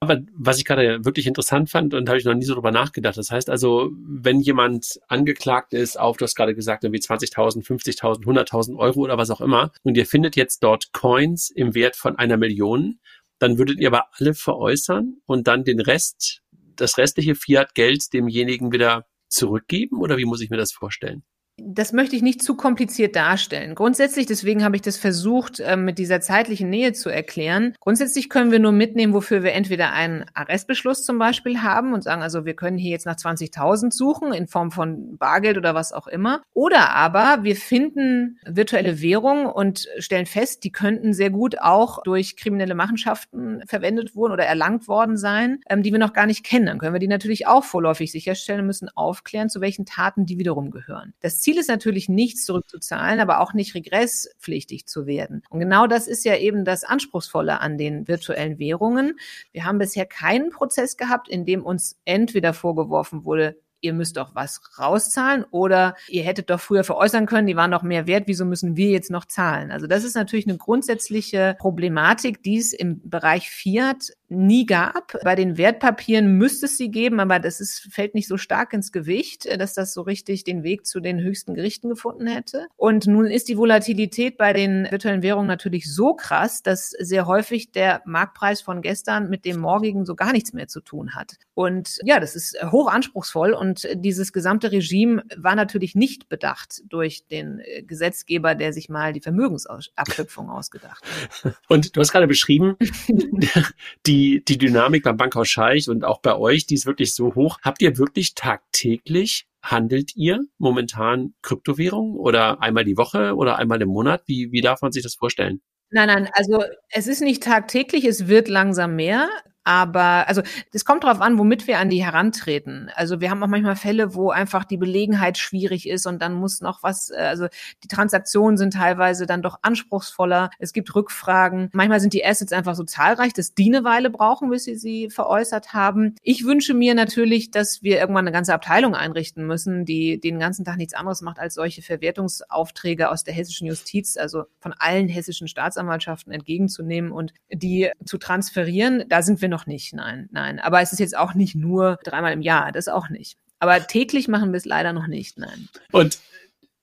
[0.00, 3.16] Aber was ich gerade wirklich interessant fand, und habe ich noch nie so drüber nachgedacht,
[3.16, 8.24] das heißt also, wenn jemand angeklagt ist auf, du hast gerade gesagt, irgendwie 20.000, 50.000,
[8.24, 12.16] 100.000 Euro oder was auch immer, und ihr findet jetzt dort Coins im Wert von
[12.16, 13.00] einer Million,
[13.38, 19.06] dann würdet ihr aber alle veräußern und dann den Rest, das restliche Fiat-Geld demjenigen wieder
[19.28, 20.00] zurückgeben?
[20.00, 21.24] Oder wie muss ich mir das vorstellen?
[21.58, 23.74] Das möchte ich nicht zu kompliziert darstellen.
[23.74, 27.74] Grundsätzlich, deswegen habe ich das versucht, ähm, mit dieser zeitlichen Nähe zu erklären.
[27.80, 32.20] Grundsätzlich können wir nur mitnehmen, wofür wir entweder einen Arrestbeschluss zum Beispiel haben und sagen,
[32.20, 36.06] also wir können hier jetzt nach 20.000 suchen in Form von Bargeld oder was auch
[36.08, 36.42] immer.
[36.52, 42.36] Oder aber wir finden virtuelle Währung und stellen fest, die könnten sehr gut auch durch
[42.36, 46.66] kriminelle Machenschaften verwendet wurden oder erlangt worden sein, ähm, die wir noch gar nicht kennen.
[46.66, 50.38] Dann können wir die natürlich auch vorläufig sicherstellen und müssen aufklären, zu welchen Taten die
[50.38, 51.14] wiederum gehören.
[51.22, 55.44] Das Ziel ist natürlich nichts zurückzuzahlen, aber auch nicht regresspflichtig zu werden.
[55.48, 59.16] Und genau das ist ja eben das Anspruchsvolle an den virtuellen Währungen.
[59.52, 64.34] Wir haben bisher keinen Prozess gehabt, in dem uns entweder vorgeworfen wurde, ihr müsst doch
[64.34, 68.44] was rauszahlen oder ihr hättet doch früher veräußern können, die waren doch mehr wert, wieso
[68.44, 69.70] müssen wir jetzt noch zahlen?
[69.70, 75.16] Also das ist natürlich eine grundsätzliche Problematik, die es im Bereich Fiat nie gab.
[75.22, 78.92] Bei den Wertpapieren müsste es sie geben, aber das ist, fällt nicht so stark ins
[78.92, 82.66] Gewicht, dass das so richtig den Weg zu den höchsten Gerichten gefunden hätte.
[82.76, 87.72] Und nun ist die Volatilität bei den virtuellen Währungen natürlich so krass, dass sehr häufig
[87.72, 91.34] der Marktpreis von gestern mit dem morgigen so gar nichts mehr zu tun hat.
[91.54, 97.26] Und ja, das ist hoch anspruchsvoll und dieses gesamte Regime war natürlich nicht bedacht durch
[97.26, 101.56] den Gesetzgeber, der sich mal die Vermögensabschöpfung ausgedacht hat.
[101.68, 102.76] Und du hast gerade beschrieben,
[104.06, 107.58] die, die Dynamik beim Bankhaus Scheich und auch bei euch, die ist wirklich so hoch.
[107.62, 113.88] Habt ihr wirklich tagtäglich Handelt ihr momentan Kryptowährungen oder einmal die Woche oder einmal im
[113.88, 114.22] Monat?
[114.26, 115.60] Wie, wie darf man sich das vorstellen?
[115.90, 119.28] Nein, nein, also es ist nicht tagtäglich, es wird langsam mehr.
[119.66, 122.88] Aber also es kommt darauf an, womit wir an die herantreten.
[122.94, 126.60] Also wir haben auch manchmal Fälle, wo einfach die Belegenheit schwierig ist und dann muss
[126.60, 127.48] noch was, äh, also
[127.82, 130.50] die Transaktionen sind teilweise dann doch anspruchsvoller.
[130.60, 131.70] Es gibt Rückfragen.
[131.72, 135.10] Manchmal sind die Assets einfach so zahlreich, dass die eine Weile brauchen, bis sie sie
[135.10, 136.14] veräußert haben.
[136.22, 140.64] Ich wünsche mir natürlich, dass wir irgendwann eine ganze Abteilung einrichten müssen, die den ganzen
[140.64, 145.48] Tag nichts anderes macht, als solche Verwertungsaufträge aus der hessischen Justiz, also von allen hessischen
[145.48, 149.04] Staatsanwaltschaften entgegenzunehmen und die zu transferieren.
[149.08, 150.60] Da sind wir noch noch nicht, nein, nein.
[150.60, 153.38] Aber es ist jetzt auch nicht nur dreimal im Jahr, das auch nicht.
[153.58, 155.68] Aber täglich machen wir es leider noch nicht, nein.
[155.92, 156.18] Und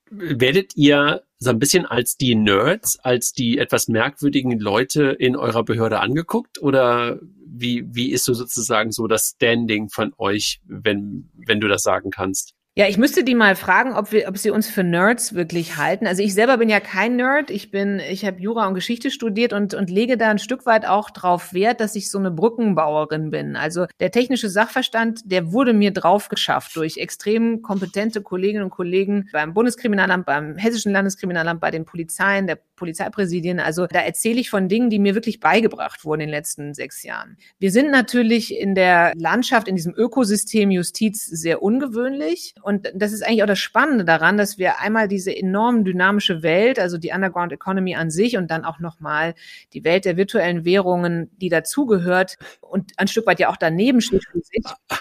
[0.10, 5.64] werdet ihr so ein bisschen als die Nerds, als die etwas merkwürdigen Leute in eurer
[5.64, 6.62] Behörde angeguckt?
[6.62, 11.84] Oder wie, wie ist so sozusagen so das Standing von euch, wenn, wenn du das
[11.84, 12.56] sagen kannst?
[12.76, 16.08] Ja, ich müsste die mal fragen, ob wir, ob sie uns für Nerds wirklich halten.
[16.08, 17.52] Also ich selber bin ja kein Nerd.
[17.52, 20.88] Ich bin, ich habe Jura und Geschichte studiert und und lege da ein Stück weit
[20.88, 23.56] auch drauf Wert, dass ich so eine Brückenbauerin bin.
[23.56, 29.30] Also der technische Sachverstand, der wurde mir drauf geschafft durch extrem kompetente Kolleginnen und Kollegen
[29.32, 33.62] beim Bundeskriminalamt, beim Hessischen Landeskriminalamt, bei den Polizeien, der Polizeipräsidien.
[33.62, 37.02] Also da erzähle ich von Dingen, die mir wirklich beigebracht wurden in den letzten sechs
[37.04, 37.38] Jahren.
[37.60, 42.56] Wir sind natürlich in der Landschaft, in diesem Ökosystem Justiz sehr ungewöhnlich.
[42.62, 46.78] Und das ist eigentlich auch das Spannende daran, dass wir einmal diese enorm dynamische Welt,
[46.78, 49.34] also die Underground Economy an sich und dann auch nochmal
[49.72, 54.26] die Welt der virtuellen Währungen, die dazugehört und ein Stück weit ja auch daneben steht.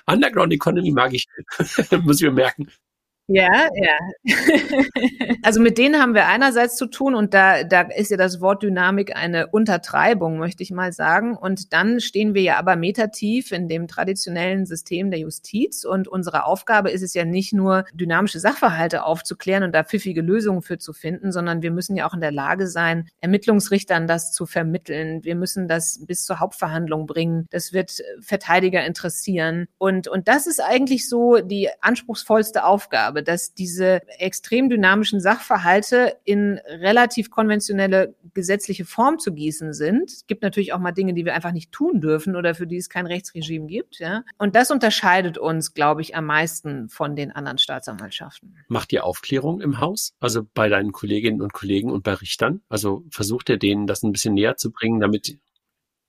[0.06, 1.26] Underground Economy mag ich,
[2.04, 2.68] muss ich mir merken.
[3.34, 3.96] Ja, ja.
[5.42, 8.62] also mit denen haben wir einerseits zu tun und da, da ist ja das Wort
[8.62, 11.34] Dynamik eine Untertreibung, möchte ich mal sagen.
[11.34, 16.44] Und dann stehen wir ja aber metertief in dem traditionellen System der Justiz und unsere
[16.44, 20.92] Aufgabe ist es ja nicht nur, dynamische Sachverhalte aufzuklären und da pfiffige Lösungen für zu
[20.92, 25.24] finden, sondern wir müssen ja auch in der Lage sein, Ermittlungsrichtern das zu vermitteln.
[25.24, 27.46] Wir müssen das bis zur Hauptverhandlung bringen.
[27.50, 29.68] Das wird Verteidiger interessieren.
[29.78, 36.58] Und, und das ist eigentlich so die anspruchsvollste Aufgabe dass diese extrem dynamischen Sachverhalte in
[36.68, 40.10] relativ konventionelle gesetzliche Form zu gießen sind.
[40.10, 42.76] Es gibt natürlich auch mal Dinge, die wir einfach nicht tun dürfen oder für die
[42.76, 43.98] es kein Rechtsregime gibt.
[43.98, 44.24] Ja?
[44.38, 48.56] Und das unterscheidet uns, glaube ich, am meisten von den anderen Staatsanwaltschaften.
[48.68, 50.14] Macht ihr Aufklärung im Haus?
[50.20, 52.62] Also bei deinen Kolleginnen und Kollegen und bei Richtern?
[52.68, 55.38] Also versucht ihr denen das ein bisschen näher zu bringen, damit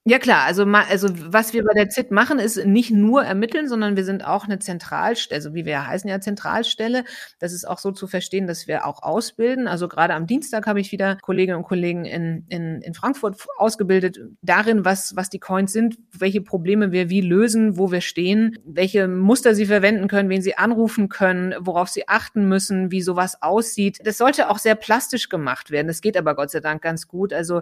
[0.05, 3.95] ja klar, also, also was wir bei der ZIT machen, ist nicht nur ermitteln, sondern
[3.95, 7.05] wir sind auch eine Zentralstelle, also wie wir heißen ja Zentralstelle.
[7.39, 9.65] Das ist auch so zu verstehen, dass wir auch ausbilden.
[9.65, 14.19] Also gerade am Dienstag habe ich wieder Kolleginnen und Kollegen in, in, in Frankfurt ausgebildet,
[14.41, 19.07] darin, was, was die Coins sind, welche Probleme wir wie lösen, wo wir stehen, welche
[19.07, 23.99] Muster sie verwenden können, wen sie anrufen können, worauf sie achten müssen, wie sowas aussieht.
[24.03, 25.87] Das sollte auch sehr plastisch gemacht werden.
[25.87, 27.31] Das geht aber Gott sei Dank ganz gut.
[27.31, 27.61] Also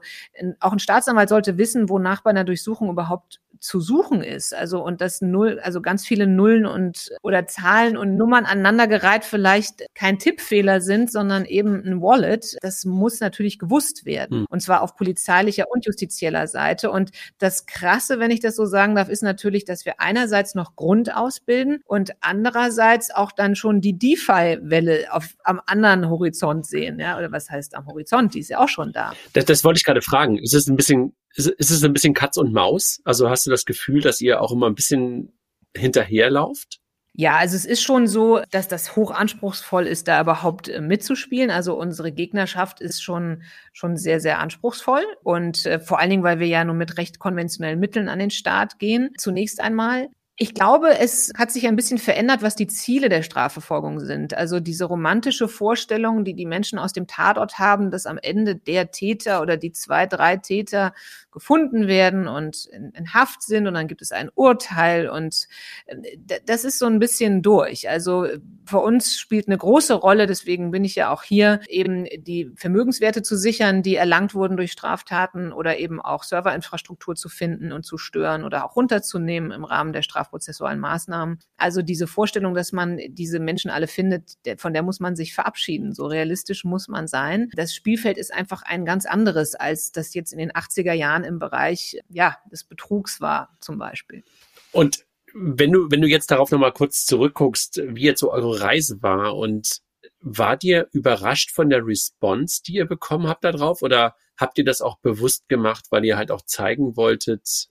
[0.60, 4.56] auch ein Staatsanwalt sollte wissen, wonach bei einer Durchsuchung überhaupt zu suchen ist.
[4.56, 9.86] Also und das Null, also ganz viele Nullen und oder Zahlen und Nummern aneinandergereiht vielleicht
[9.94, 12.58] kein Tippfehler sind, sondern eben ein Wallet.
[12.62, 14.40] Das muss natürlich gewusst werden.
[14.40, 14.46] Hm.
[14.50, 16.90] Und zwar auf polizeilicher und justizieller Seite.
[16.90, 20.76] Und das Krasse, wenn ich das so sagen darf, ist natürlich, dass wir einerseits noch
[20.76, 27.00] Grund ausbilden und andererseits auch dann schon die DeFi-Welle auf am anderen Horizont sehen.
[27.00, 28.34] Ja, oder was heißt am Horizont?
[28.34, 29.14] Die ist ja auch schon da.
[29.34, 30.40] Das, das wollte ich gerade fragen.
[30.40, 33.02] Ist es ein bisschen ist, ist es ein bisschen Katz und Maus?
[33.04, 35.34] Also hast du das Gefühl, dass ihr auch immer ein bisschen
[35.76, 36.82] hinterherlauft?
[37.14, 41.52] Ja, also es ist schon so, dass das hochanspruchsvoll ist, da überhaupt äh, mitzuspielen.
[41.52, 45.04] Also unsere Gegnerschaft ist schon, schon sehr, sehr anspruchsvoll.
[45.22, 48.32] Und äh, vor allen Dingen, weil wir ja nur mit recht konventionellen Mitteln an den
[48.32, 49.12] Start gehen.
[49.18, 50.08] Zunächst einmal.
[50.38, 54.34] Ich glaube, es hat sich ein bisschen verändert, was die Ziele der Strafverfolgung sind.
[54.34, 58.92] Also diese romantische Vorstellung, die die Menschen aus dem Tatort haben, dass am Ende der
[58.92, 60.94] Täter oder die zwei, drei Täter
[61.32, 65.48] gefunden werden und in, in Haft sind und dann gibt es ein Urteil und
[65.86, 67.90] äh, das ist so ein bisschen durch.
[67.90, 68.28] Also
[68.66, 73.22] für uns spielt eine große Rolle, deswegen bin ich ja auch hier, eben die Vermögenswerte
[73.22, 77.98] zu sichern, die erlangt wurden durch Straftaten oder eben auch Serverinfrastruktur zu finden und zu
[77.98, 81.40] stören oder auch runterzunehmen im Rahmen der strafprozessualen Maßnahmen.
[81.58, 85.94] Also diese Vorstellung, dass man diese Menschen alle findet, von der muss man sich verabschieden.
[85.94, 87.50] So realistisch muss man sein.
[87.56, 91.40] Das Spielfeld ist einfach ein ganz anderes, als das jetzt in den 80er Jahren im
[91.40, 94.24] Bereich ja, des Betrugs war, zum Beispiel.
[94.72, 99.02] Und wenn du, wenn du jetzt darauf nochmal kurz zurückguckst, wie jetzt so eure Reise
[99.02, 99.82] war und
[100.20, 104.82] war dir überrascht von der Response, die ihr bekommen habt darauf oder habt ihr das
[104.82, 107.70] auch bewusst gemacht, weil ihr halt auch zeigen wolltet,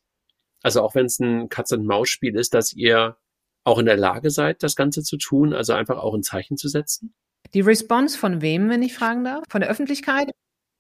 [0.63, 3.17] also auch wenn es ein Katz-und-Maus-Spiel ist, dass ihr
[3.65, 6.69] auch in der Lage seid, das Ganze zu tun, also einfach auch ein Zeichen zu
[6.69, 7.15] setzen?
[7.55, 9.45] Die Response von wem, wenn ich fragen darf?
[9.49, 10.31] Von der Öffentlichkeit?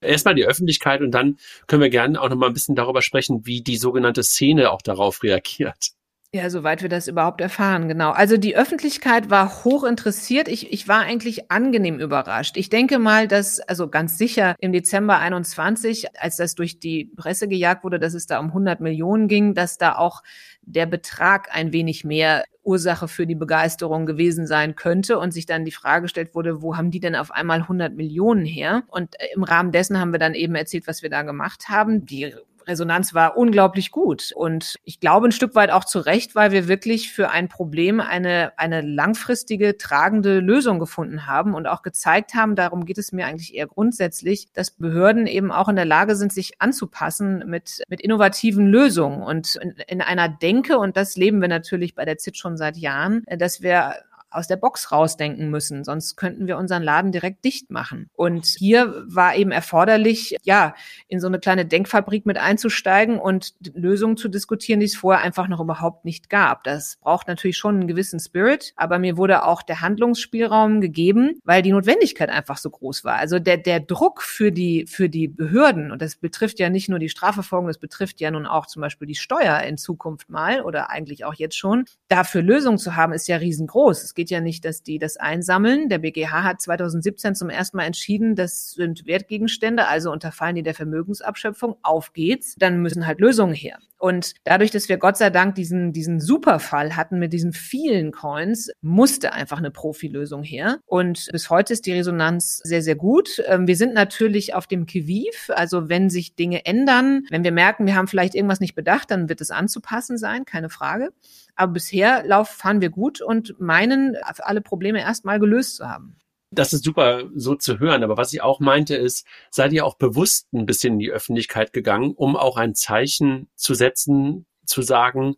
[0.02, 3.46] erstmal die Öffentlichkeit und dann können wir gerne auch noch mal ein bisschen darüber sprechen,
[3.46, 5.90] wie die sogenannte Szene auch darauf reagiert.
[6.32, 8.12] Ja, soweit wir das überhaupt erfahren, genau.
[8.12, 10.46] Also die Öffentlichkeit war hoch interessiert.
[10.46, 12.56] Ich, ich war eigentlich angenehm überrascht.
[12.56, 17.48] Ich denke mal, dass, also ganz sicher im Dezember 21, als das durch die Presse
[17.48, 20.22] gejagt wurde, dass es da um 100 Millionen ging, dass da auch
[20.62, 25.64] der Betrag ein wenig mehr Ursache für die Begeisterung gewesen sein könnte und sich dann
[25.64, 28.84] die Frage gestellt wurde, wo haben die denn auf einmal 100 Millionen her?
[28.86, 32.06] Und im Rahmen dessen haben wir dann eben erzählt, was wir da gemacht haben.
[32.06, 32.32] Die
[32.66, 34.32] Resonanz war unglaublich gut.
[34.34, 38.00] Und ich glaube ein Stück weit auch zu Recht, weil wir wirklich für ein Problem
[38.00, 43.26] eine, eine langfristige, tragende Lösung gefunden haben und auch gezeigt haben, darum geht es mir
[43.26, 48.00] eigentlich eher grundsätzlich, dass Behörden eben auch in der Lage sind, sich anzupassen mit, mit
[48.00, 52.36] innovativen Lösungen und in, in einer Denke, und das leben wir natürlich bei der ZIT
[52.36, 53.94] schon seit Jahren, dass wir
[54.30, 58.08] aus der Box rausdenken müssen, sonst könnten wir unseren Laden direkt dicht machen.
[58.14, 60.74] Und hier war eben erforderlich, ja,
[61.08, 65.48] in so eine kleine Denkfabrik mit einzusteigen und Lösungen zu diskutieren, die es vorher einfach
[65.48, 66.64] noch überhaupt nicht gab.
[66.64, 71.62] Das braucht natürlich schon einen gewissen Spirit, aber mir wurde auch der Handlungsspielraum gegeben, weil
[71.62, 73.16] die Notwendigkeit einfach so groß war.
[73.16, 76.98] Also der, der Druck für die, für die Behörden, und das betrifft ja nicht nur
[76.98, 80.90] die Strafverfolgung, das betrifft ja nun auch zum Beispiel die Steuer in Zukunft mal oder
[80.90, 84.02] eigentlich auch jetzt schon, dafür Lösungen zu haben, ist ja riesengroß.
[84.20, 85.88] Geht ja nicht, dass die das einsammeln.
[85.88, 90.74] Der BGH hat 2017 zum ersten Mal entschieden, das sind Wertgegenstände, also unterfallen die der
[90.74, 91.76] Vermögensabschöpfung.
[91.80, 92.54] Auf geht's.
[92.58, 93.78] Dann müssen halt Lösungen her.
[94.00, 98.70] Und dadurch, dass wir Gott sei Dank diesen, diesen Superfall hatten mit diesen vielen Coins,
[98.82, 100.80] musste einfach eine Profilösung her.
[100.84, 103.42] Und bis heute ist die Resonanz sehr, sehr gut.
[103.46, 105.50] Ähm, wir sind natürlich auf dem Kiviv.
[105.54, 109.30] Also wenn sich Dinge ändern, wenn wir merken, wir haben vielleicht irgendwas nicht bedacht, dann
[109.30, 111.10] wird es anzupassen sein, keine Frage.
[111.54, 114.09] Aber bisher fahren wir gut und meinen,
[114.40, 116.16] alle Probleme erstmal gelöst zu haben.
[116.52, 118.02] Das ist super so zu hören.
[118.02, 121.72] Aber was ich auch meinte ist, seid ihr auch bewusst ein bisschen in die Öffentlichkeit
[121.72, 125.36] gegangen, um auch ein Zeichen zu setzen, zu sagen,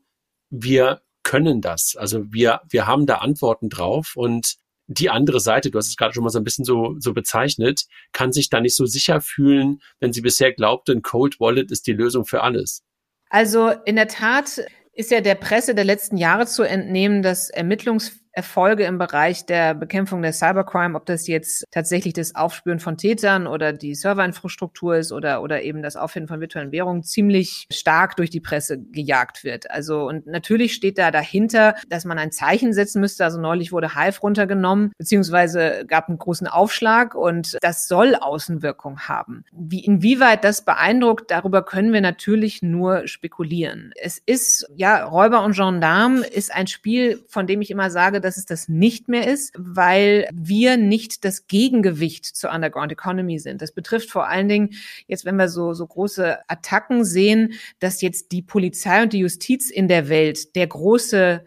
[0.49, 1.97] wir können das.
[1.97, 4.57] Also wir, wir haben da Antworten drauf und
[4.87, 7.87] die andere Seite, du hast es gerade schon mal so ein bisschen so, so bezeichnet,
[8.13, 11.87] kann sich da nicht so sicher fühlen, wenn sie bisher glaubte, ein Cold Wallet ist
[11.87, 12.83] die Lösung für alles.
[13.31, 14.61] Also in der Tat
[14.93, 19.75] ist ja der Presse der letzten Jahre zu entnehmen, dass Ermittlungs Erfolge im Bereich der
[19.75, 25.13] Bekämpfung der Cybercrime, ob das jetzt tatsächlich das Aufspüren von Tätern oder die Serverinfrastruktur ist
[25.13, 29.71] oder, oder eben das Auffinden von virtuellen Währungen, ziemlich stark durch die Presse gejagt wird.
[29.71, 33.25] Also, und natürlich steht da dahinter, dass man ein Zeichen setzen müsste.
[33.25, 39.45] Also neulich wurde Hive runtergenommen, beziehungsweise gab einen großen Aufschlag und das soll Außenwirkung haben.
[39.53, 43.93] Wie, inwieweit das beeindruckt, darüber können wir natürlich nur spekulieren.
[44.01, 48.37] Es ist, ja, Räuber und Gendarme ist ein Spiel, von dem ich immer sage, dass
[48.39, 53.61] es das nicht mehr ist, weil wir nicht das Gegengewicht zur Underground Economy sind.
[53.61, 54.71] Das betrifft vor allen Dingen
[55.07, 59.71] jetzt, wenn wir so, so große Attacken sehen, dass jetzt die Polizei und die Justiz
[59.71, 61.45] in der Welt der große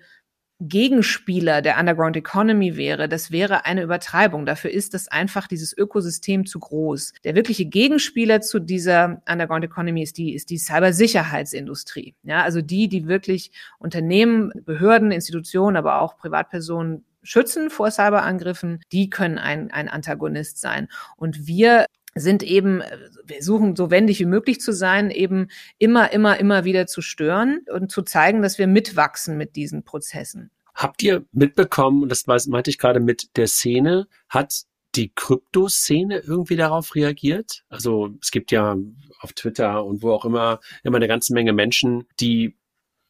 [0.61, 4.45] Gegenspieler der Underground Economy wäre, das wäre eine Übertreibung.
[4.45, 7.13] Dafür ist das einfach dieses Ökosystem zu groß.
[7.25, 12.15] Der wirkliche Gegenspieler zu dieser Underground Economy ist die, ist die Cybersicherheitsindustrie.
[12.23, 19.09] Ja, also die, die wirklich Unternehmen, Behörden, Institutionen, aber auch Privatpersonen schützen vor Cyberangriffen, die
[19.09, 20.87] können ein, ein Antagonist sein.
[21.17, 21.85] Und wir
[22.16, 22.82] sind eben,
[23.26, 27.59] wir suchen so wendig wie möglich zu sein, eben immer, immer, immer wieder zu stören
[27.72, 30.49] und zu zeigen, dass wir mitwachsen mit diesen Prozessen.
[30.74, 34.63] Habt ihr mitbekommen, und das meinte ich gerade mit der Szene, hat
[34.95, 37.63] die Kryptoszene irgendwie darauf reagiert?
[37.70, 38.78] Also es gibt ja
[39.20, 42.57] auf Twitter und wo auch immer immer eine ganze Menge Menschen, die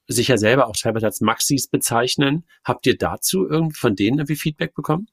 [0.07, 2.45] sich ja selber auch teilweise als Maxis bezeichnen.
[2.63, 5.07] Habt ihr dazu irgendwie von denen irgendwie Feedback bekommen?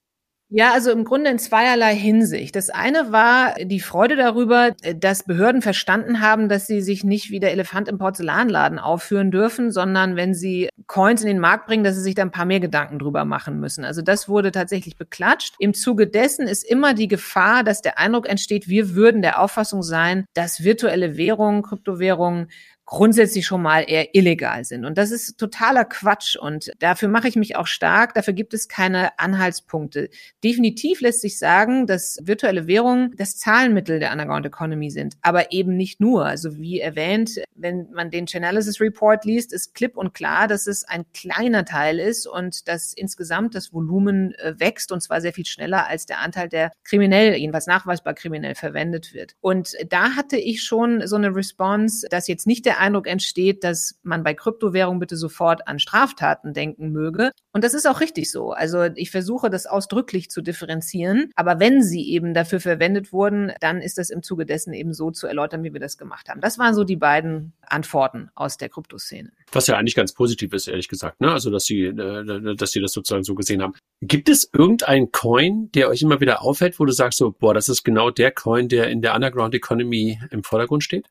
[0.55, 2.55] Ja, also im Grunde in zweierlei Hinsicht.
[2.57, 7.41] Das eine war die Freude darüber, dass Behörden verstanden haben, dass sie sich nicht wie
[7.41, 11.95] der Elefant im Porzellanladen aufführen dürfen, sondern wenn sie Coins in den Markt bringen, dass
[11.95, 13.83] sie sich da ein paar mehr Gedanken drüber machen müssen.
[13.83, 15.55] Also das wurde tatsächlich beklatscht.
[15.59, 19.83] Im Zuge dessen ist immer die Gefahr, dass der Eindruck entsteht, wir würden der Auffassung
[19.83, 22.49] sein, dass virtuelle Währungen, Kryptowährungen
[22.93, 24.85] grundsätzlich schon mal eher illegal sind.
[24.85, 26.37] Und das ist totaler Quatsch.
[26.37, 28.13] Und dafür mache ich mich auch stark.
[28.13, 30.11] Dafür gibt es keine Anhaltspunkte.
[30.45, 35.15] Definitiv lässt sich sagen, dass virtuelle Währungen das Zahlenmittel der Underground Economy sind.
[35.23, 36.27] Aber eben nicht nur.
[36.27, 40.85] Also wie erwähnt, wenn man den Chainalysis Report liest, ist klipp und klar, dass es
[40.85, 45.47] ein kleiner Teil ist und dass insgesamt das Volumen äh, wächst und zwar sehr viel
[45.47, 49.35] schneller als der Anteil, der kriminell, jedenfalls nachweisbar kriminell verwendet wird.
[49.41, 53.99] Und da hatte ich schon so eine Response, dass jetzt nicht der Eindruck entsteht, dass
[54.03, 57.31] man bei Kryptowährung bitte sofort an Straftaten denken möge.
[57.53, 58.51] Und das ist auch richtig so.
[58.51, 61.31] Also ich versuche das ausdrücklich zu differenzieren.
[61.37, 65.11] Aber wenn sie eben dafür verwendet wurden, dann ist das im Zuge dessen eben so
[65.11, 66.41] zu erläutern, wie wir das gemacht haben.
[66.41, 69.31] Das waren so die beiden Antworten aus der Kryptoszene.
[69.53, 71.31] Was ja eigentlich ganz positiv ist, ehrlich gesagt, ne?
[71.31, 73.75] Also, dass sie, äh, dass sie das sozusagen so gesehen haben.
[74.01, 77.69] Gibt es irgendeinen Coin, der euch immer wieder auffällt, wo du sagst so, boah, das
[77.69, 81.09] ist genau der Coin, der in der Underground Economy im Vordergrund steht?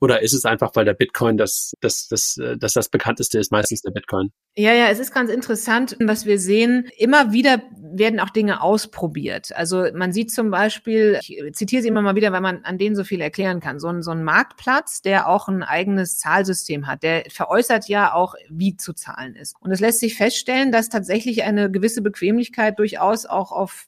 [0.00, 3.52] Oder ist es einfach, weil der Bitcoin das, das, das, äh, das, das bekannteste ist,
[3.52, 4.32] meistens der Bitcoin?
[4.56, 6.88] Ja, ja, es ist ganz interessant, was wir sehen.
[6.98, 9.54] Immer wieder werden auch Dinge ausprobiert.
[9.54, 12.96] Also man sieht zum Beispiel, ich zitiere sie immer mal wieder, weil man an denen
[12.96, 13.80] so viel erklären kann.
[13.80, 18.34] So ein, so ein Marktplatz, der auch ein eigenes Zahlsystem hat, der veräußert ja auch,
[18.48, 19.56] wie zu zahlen ist.
[19.60, 23.86] Und es lässt sich feststellen, dass tatsächlich eine gewisse Bequemlichkeit durchaus auch auf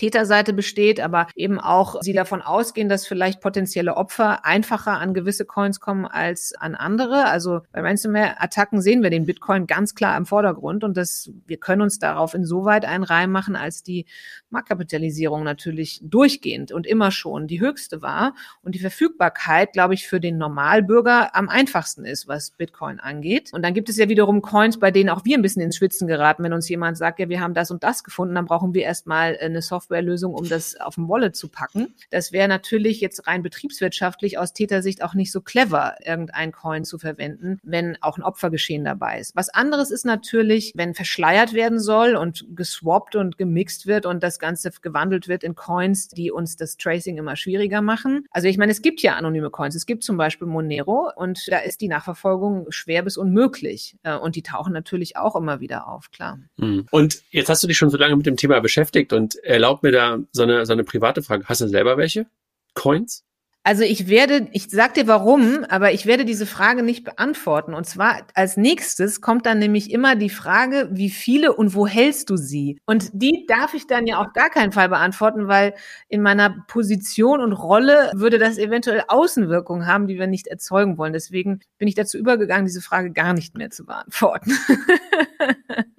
[0.00, 5.44] Täterseite besteht, aber eben auch sie davon ausgehen, dass vielleicht potenzielle Opfer einfacher an gewisse
[5.44, 7.26] Coins kommen als an andere.
[7.26, 11.82] Also bei Ransomware-Attacken sehen wir den Bitcoin ganz klar im Vordergrund und das, wir können
[11.82, 14.06] uns darauf insoweit einreihen machen, als die
[14.48, 20.18] Marktkapitalisierung natürlich durchgehend und immer schon die höchste war und die Verfügbarkeit, glaube ich, für
[20.18, 23.52] den Normalbürger am einfachsten ist, was Bitcoin angeht.
[23.52, 26.08] Und dann gibt es ja wiederum Coins, bei denen auch wir ein bisschen ins Schwitzen
[26.08, 28.84] geraten, wenn uns jemand sagt, ja, wir haben das und das gefunden, dann brauchen wir
[28.84, 29.60] erstmal eine
[29.90, 31.94] Softwarelösung, um das auf dem Wallet zu packen.
[32.10, 36.98] Das wäre natürlich jetzt rein betriebswirtschaftlich aus Tätersicht auch nicht so clever, irgendein Coin zu
[36.98, 39.34] verwenden, wenn auch ein Opfergeschehen dabei ist.
[39.34, 44.38] Was anderes ist natürlich, wenn verschleiert werden soll und geswappt und gemixt wird und das
[44.38, 48.26] Ganze gewandelt wird in Coins, die uns das Tracing immer schwieriger machen.
[48.30, 49.74] Also ich meine, es gibt ja anonyme Coins.
[49.74, 53.96] Es gibt zum Beispiel Monero und da ist die Nachverfolgung schwer bis unmöglich.
[54.04, 56.38] Äh, und die tauchen natürlich auch immer wieder auf, klar.
[56.58, 56.86] Hm.
[56.90, 59.92] Und jetzt hast du dich schon so lange mit dem Thema beschäftigt und erlaubt mir
[59.92, 61.44] da so eine, so eine private Frage.
[61.46, 62.26] Hast du selber welche?
[62.74, 63.24] Coins?
[63.62, 67.74] Also ich werde, ich sag dir warum, aber ich werde diese Frage nicht beantworten.
[67.74, 72.30] Und zwar als nächstes kommt dann nämlich immer die Frage, wie viele und wo hältst
[72.30, 72.80] du sie?
[72.86, 75.74] Und die darf ich dann ja auf gar keinen Fall beantworten, weil
[76.08, 81.12] in meiner Position und Rolle würde das eventuell Außenwirkungen haben, die wir nicht erzeugen wollen.
[81.12, 84.52] Deswegen bin ich dazu übergegangen, diese Frage gar nicht mehr zu beantworten.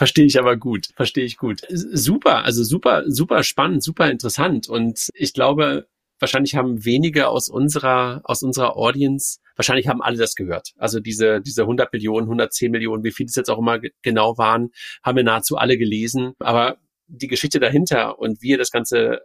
[0.00, 1.60] Verstehe ich aber gut, verstehe ich gut.
[1.68, 4.66] Super, also super, super spannend, super interessant.
[4.66, 5.88] Und ich glaube,
[6.18, 10.70] wahrscheinlich haben wenige aus unserer, aus unserer Audience, wahrscheinlich haben alle das gehört.
[10.78, 14.70] Also diese, diese 100 Millionen, 110 Millionen, wie viele es jetzt auch immer genau waren,
[15.02, 16.32] haben wir nahezu alle gelesen.
[16.38, 19.20] Aber die Geschichte dahinter und wie ihr das Ganze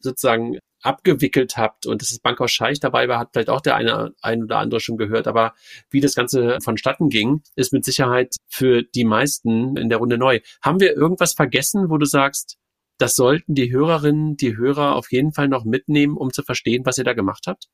[0.00, 4.12] sozusagen abgewickelt habt und dass das Bankhaus Scheich dabei war, hat vielleicht auch der eine
[4.22, 5.26] ein oder andere schon gehört.
[5.26, 5.54] Aber
[5.90, 10.40] wie das Ganze vonstatten ging, ist mit Sicherheit für die meisten in der Runde neu.
[10.62, 12.56] Haben wir irgendwas vergessen, wo du sagst,
[12.98, 16.98] das sollten die Hörerinnen, die Hörer auf jeden Fall noch mitnehmen, um zu verstehen, was
[16.98, 17.68] ihr da gemacht habt?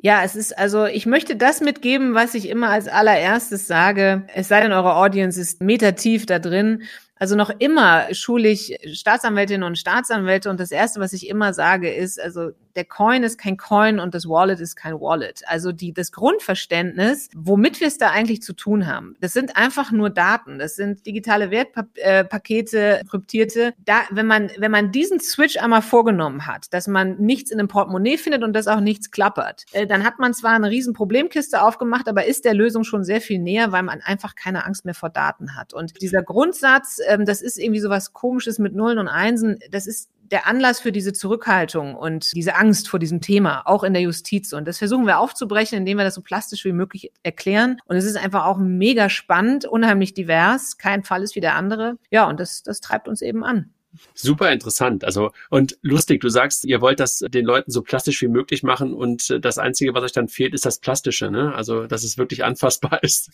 [0.00, 4.28] Ja, es ist also, ich möchte das mitgeben, was ich immer als allererstes sage.
[4.32, 6.84] Es sei denn, eure Audience ist metertief da drin.
[7.18, 11.92] Also noch immer schule ich Staatsanwältinnen und Staatsanwälte und das erste, was ich immer sage,
[11.92, 15.42] ist, also der Coin ist kein Coin und das Wallet ist kein Wallet.
[15.46, 19.90] Also die, das Grundverständnis, womit wir es da eigentlich zu tun haben, das sind einfach
[19.90, 20.60] nur Daten.
[20.60, 23.74] Das sind digitale Wertpakete, kryptierte.
[23.84, 27.66] Da, wenn man, wenn man diesen Switch einmal vorgenommen hat, dass man nichts in einem
[27.66, 31.60] Portemonnaie findet und dass auch nichts klappert, äh, dann hat man zwar eine riesen Problemkiste
[31.60, 34.94] aufgemacht, aber ist der Lösung schon sehr viel näher, weil man einfach keine Angst mehr
[34.94, 35.74] vor Daten hat.
[35.74, 39.88] Und dieser Grundsatz, ähm, das ist irgendwie so was Komisches mit Nullen und Einsen, das
[39.88, 44.02] ist der Anlass für diese Zurückhaltung und diese Angst vor diesem Thema, auch in der
[44.02, 44.52] Justiz.
[44.52, 47.78] Und das versuchen wir aufzubrechen, indem wir das so plastisch wie möglich erklären.
[47.86, 50.78] Und es ist einfach auch mega spannend, unheimlich divers.
[50.78, 51.98] Kein Fall ist wie der andere.
[52.10, 53.72] Ja, und das, das treibt uns eben an.
[54.14, 55.04] Super interessant.
[55.04, 58.92] Also, und lustig, du sagst, ihr wollt das den Leuten so plastisch wie möglich machen
[58.92, 61.54] und äh, das Einzige, was euch dann fehlt, ist das Plastische, ne?
[61.54, 63.30] Also, dass es wirklich anfassbar ist.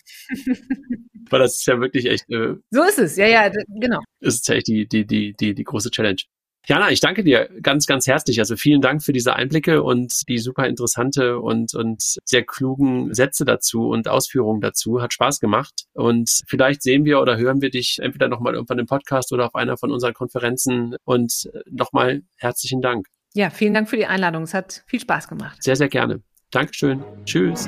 [1.29, 2.29] Weil das ist ja wirklich echt.
[2.29, 4.01] Äh, so ist es, ja, ja, genau.
[4.21, 6.21] Ist ja echt die, die, die, die, die große Challenge.
[6.67, 8.39] Jana, ich danke dir ganz, ganz herzlich.
[8.39, 13.45] Also vielen Dank für diese Einblicke und die super interessante und, und sehr klugen Sätze
[13.45, 15.01] dazu und Ausführungen dazu.
[15.01, 15.85] Hat Spaß gemacht.
[15.93, 19.55] Und vielleicht sehen wir oder hören wir dich entweder nochmal irgendwann im Podcast oder auf
[19.55, 20.95] einer von unseren Konferenzen.
[21.03, 23.07] Und nochmal herzlichen Dank.
[23.33, 24.43] Ja, vielen Dank für die Einladung.
[24.43, 25.61] Es hat viel Spaß gemacht.
[25.61, 26.21] Sehr, sehr gerne.
[26.51, 27.03] Dankeschön.
[27.25, 27.67] Tschüss.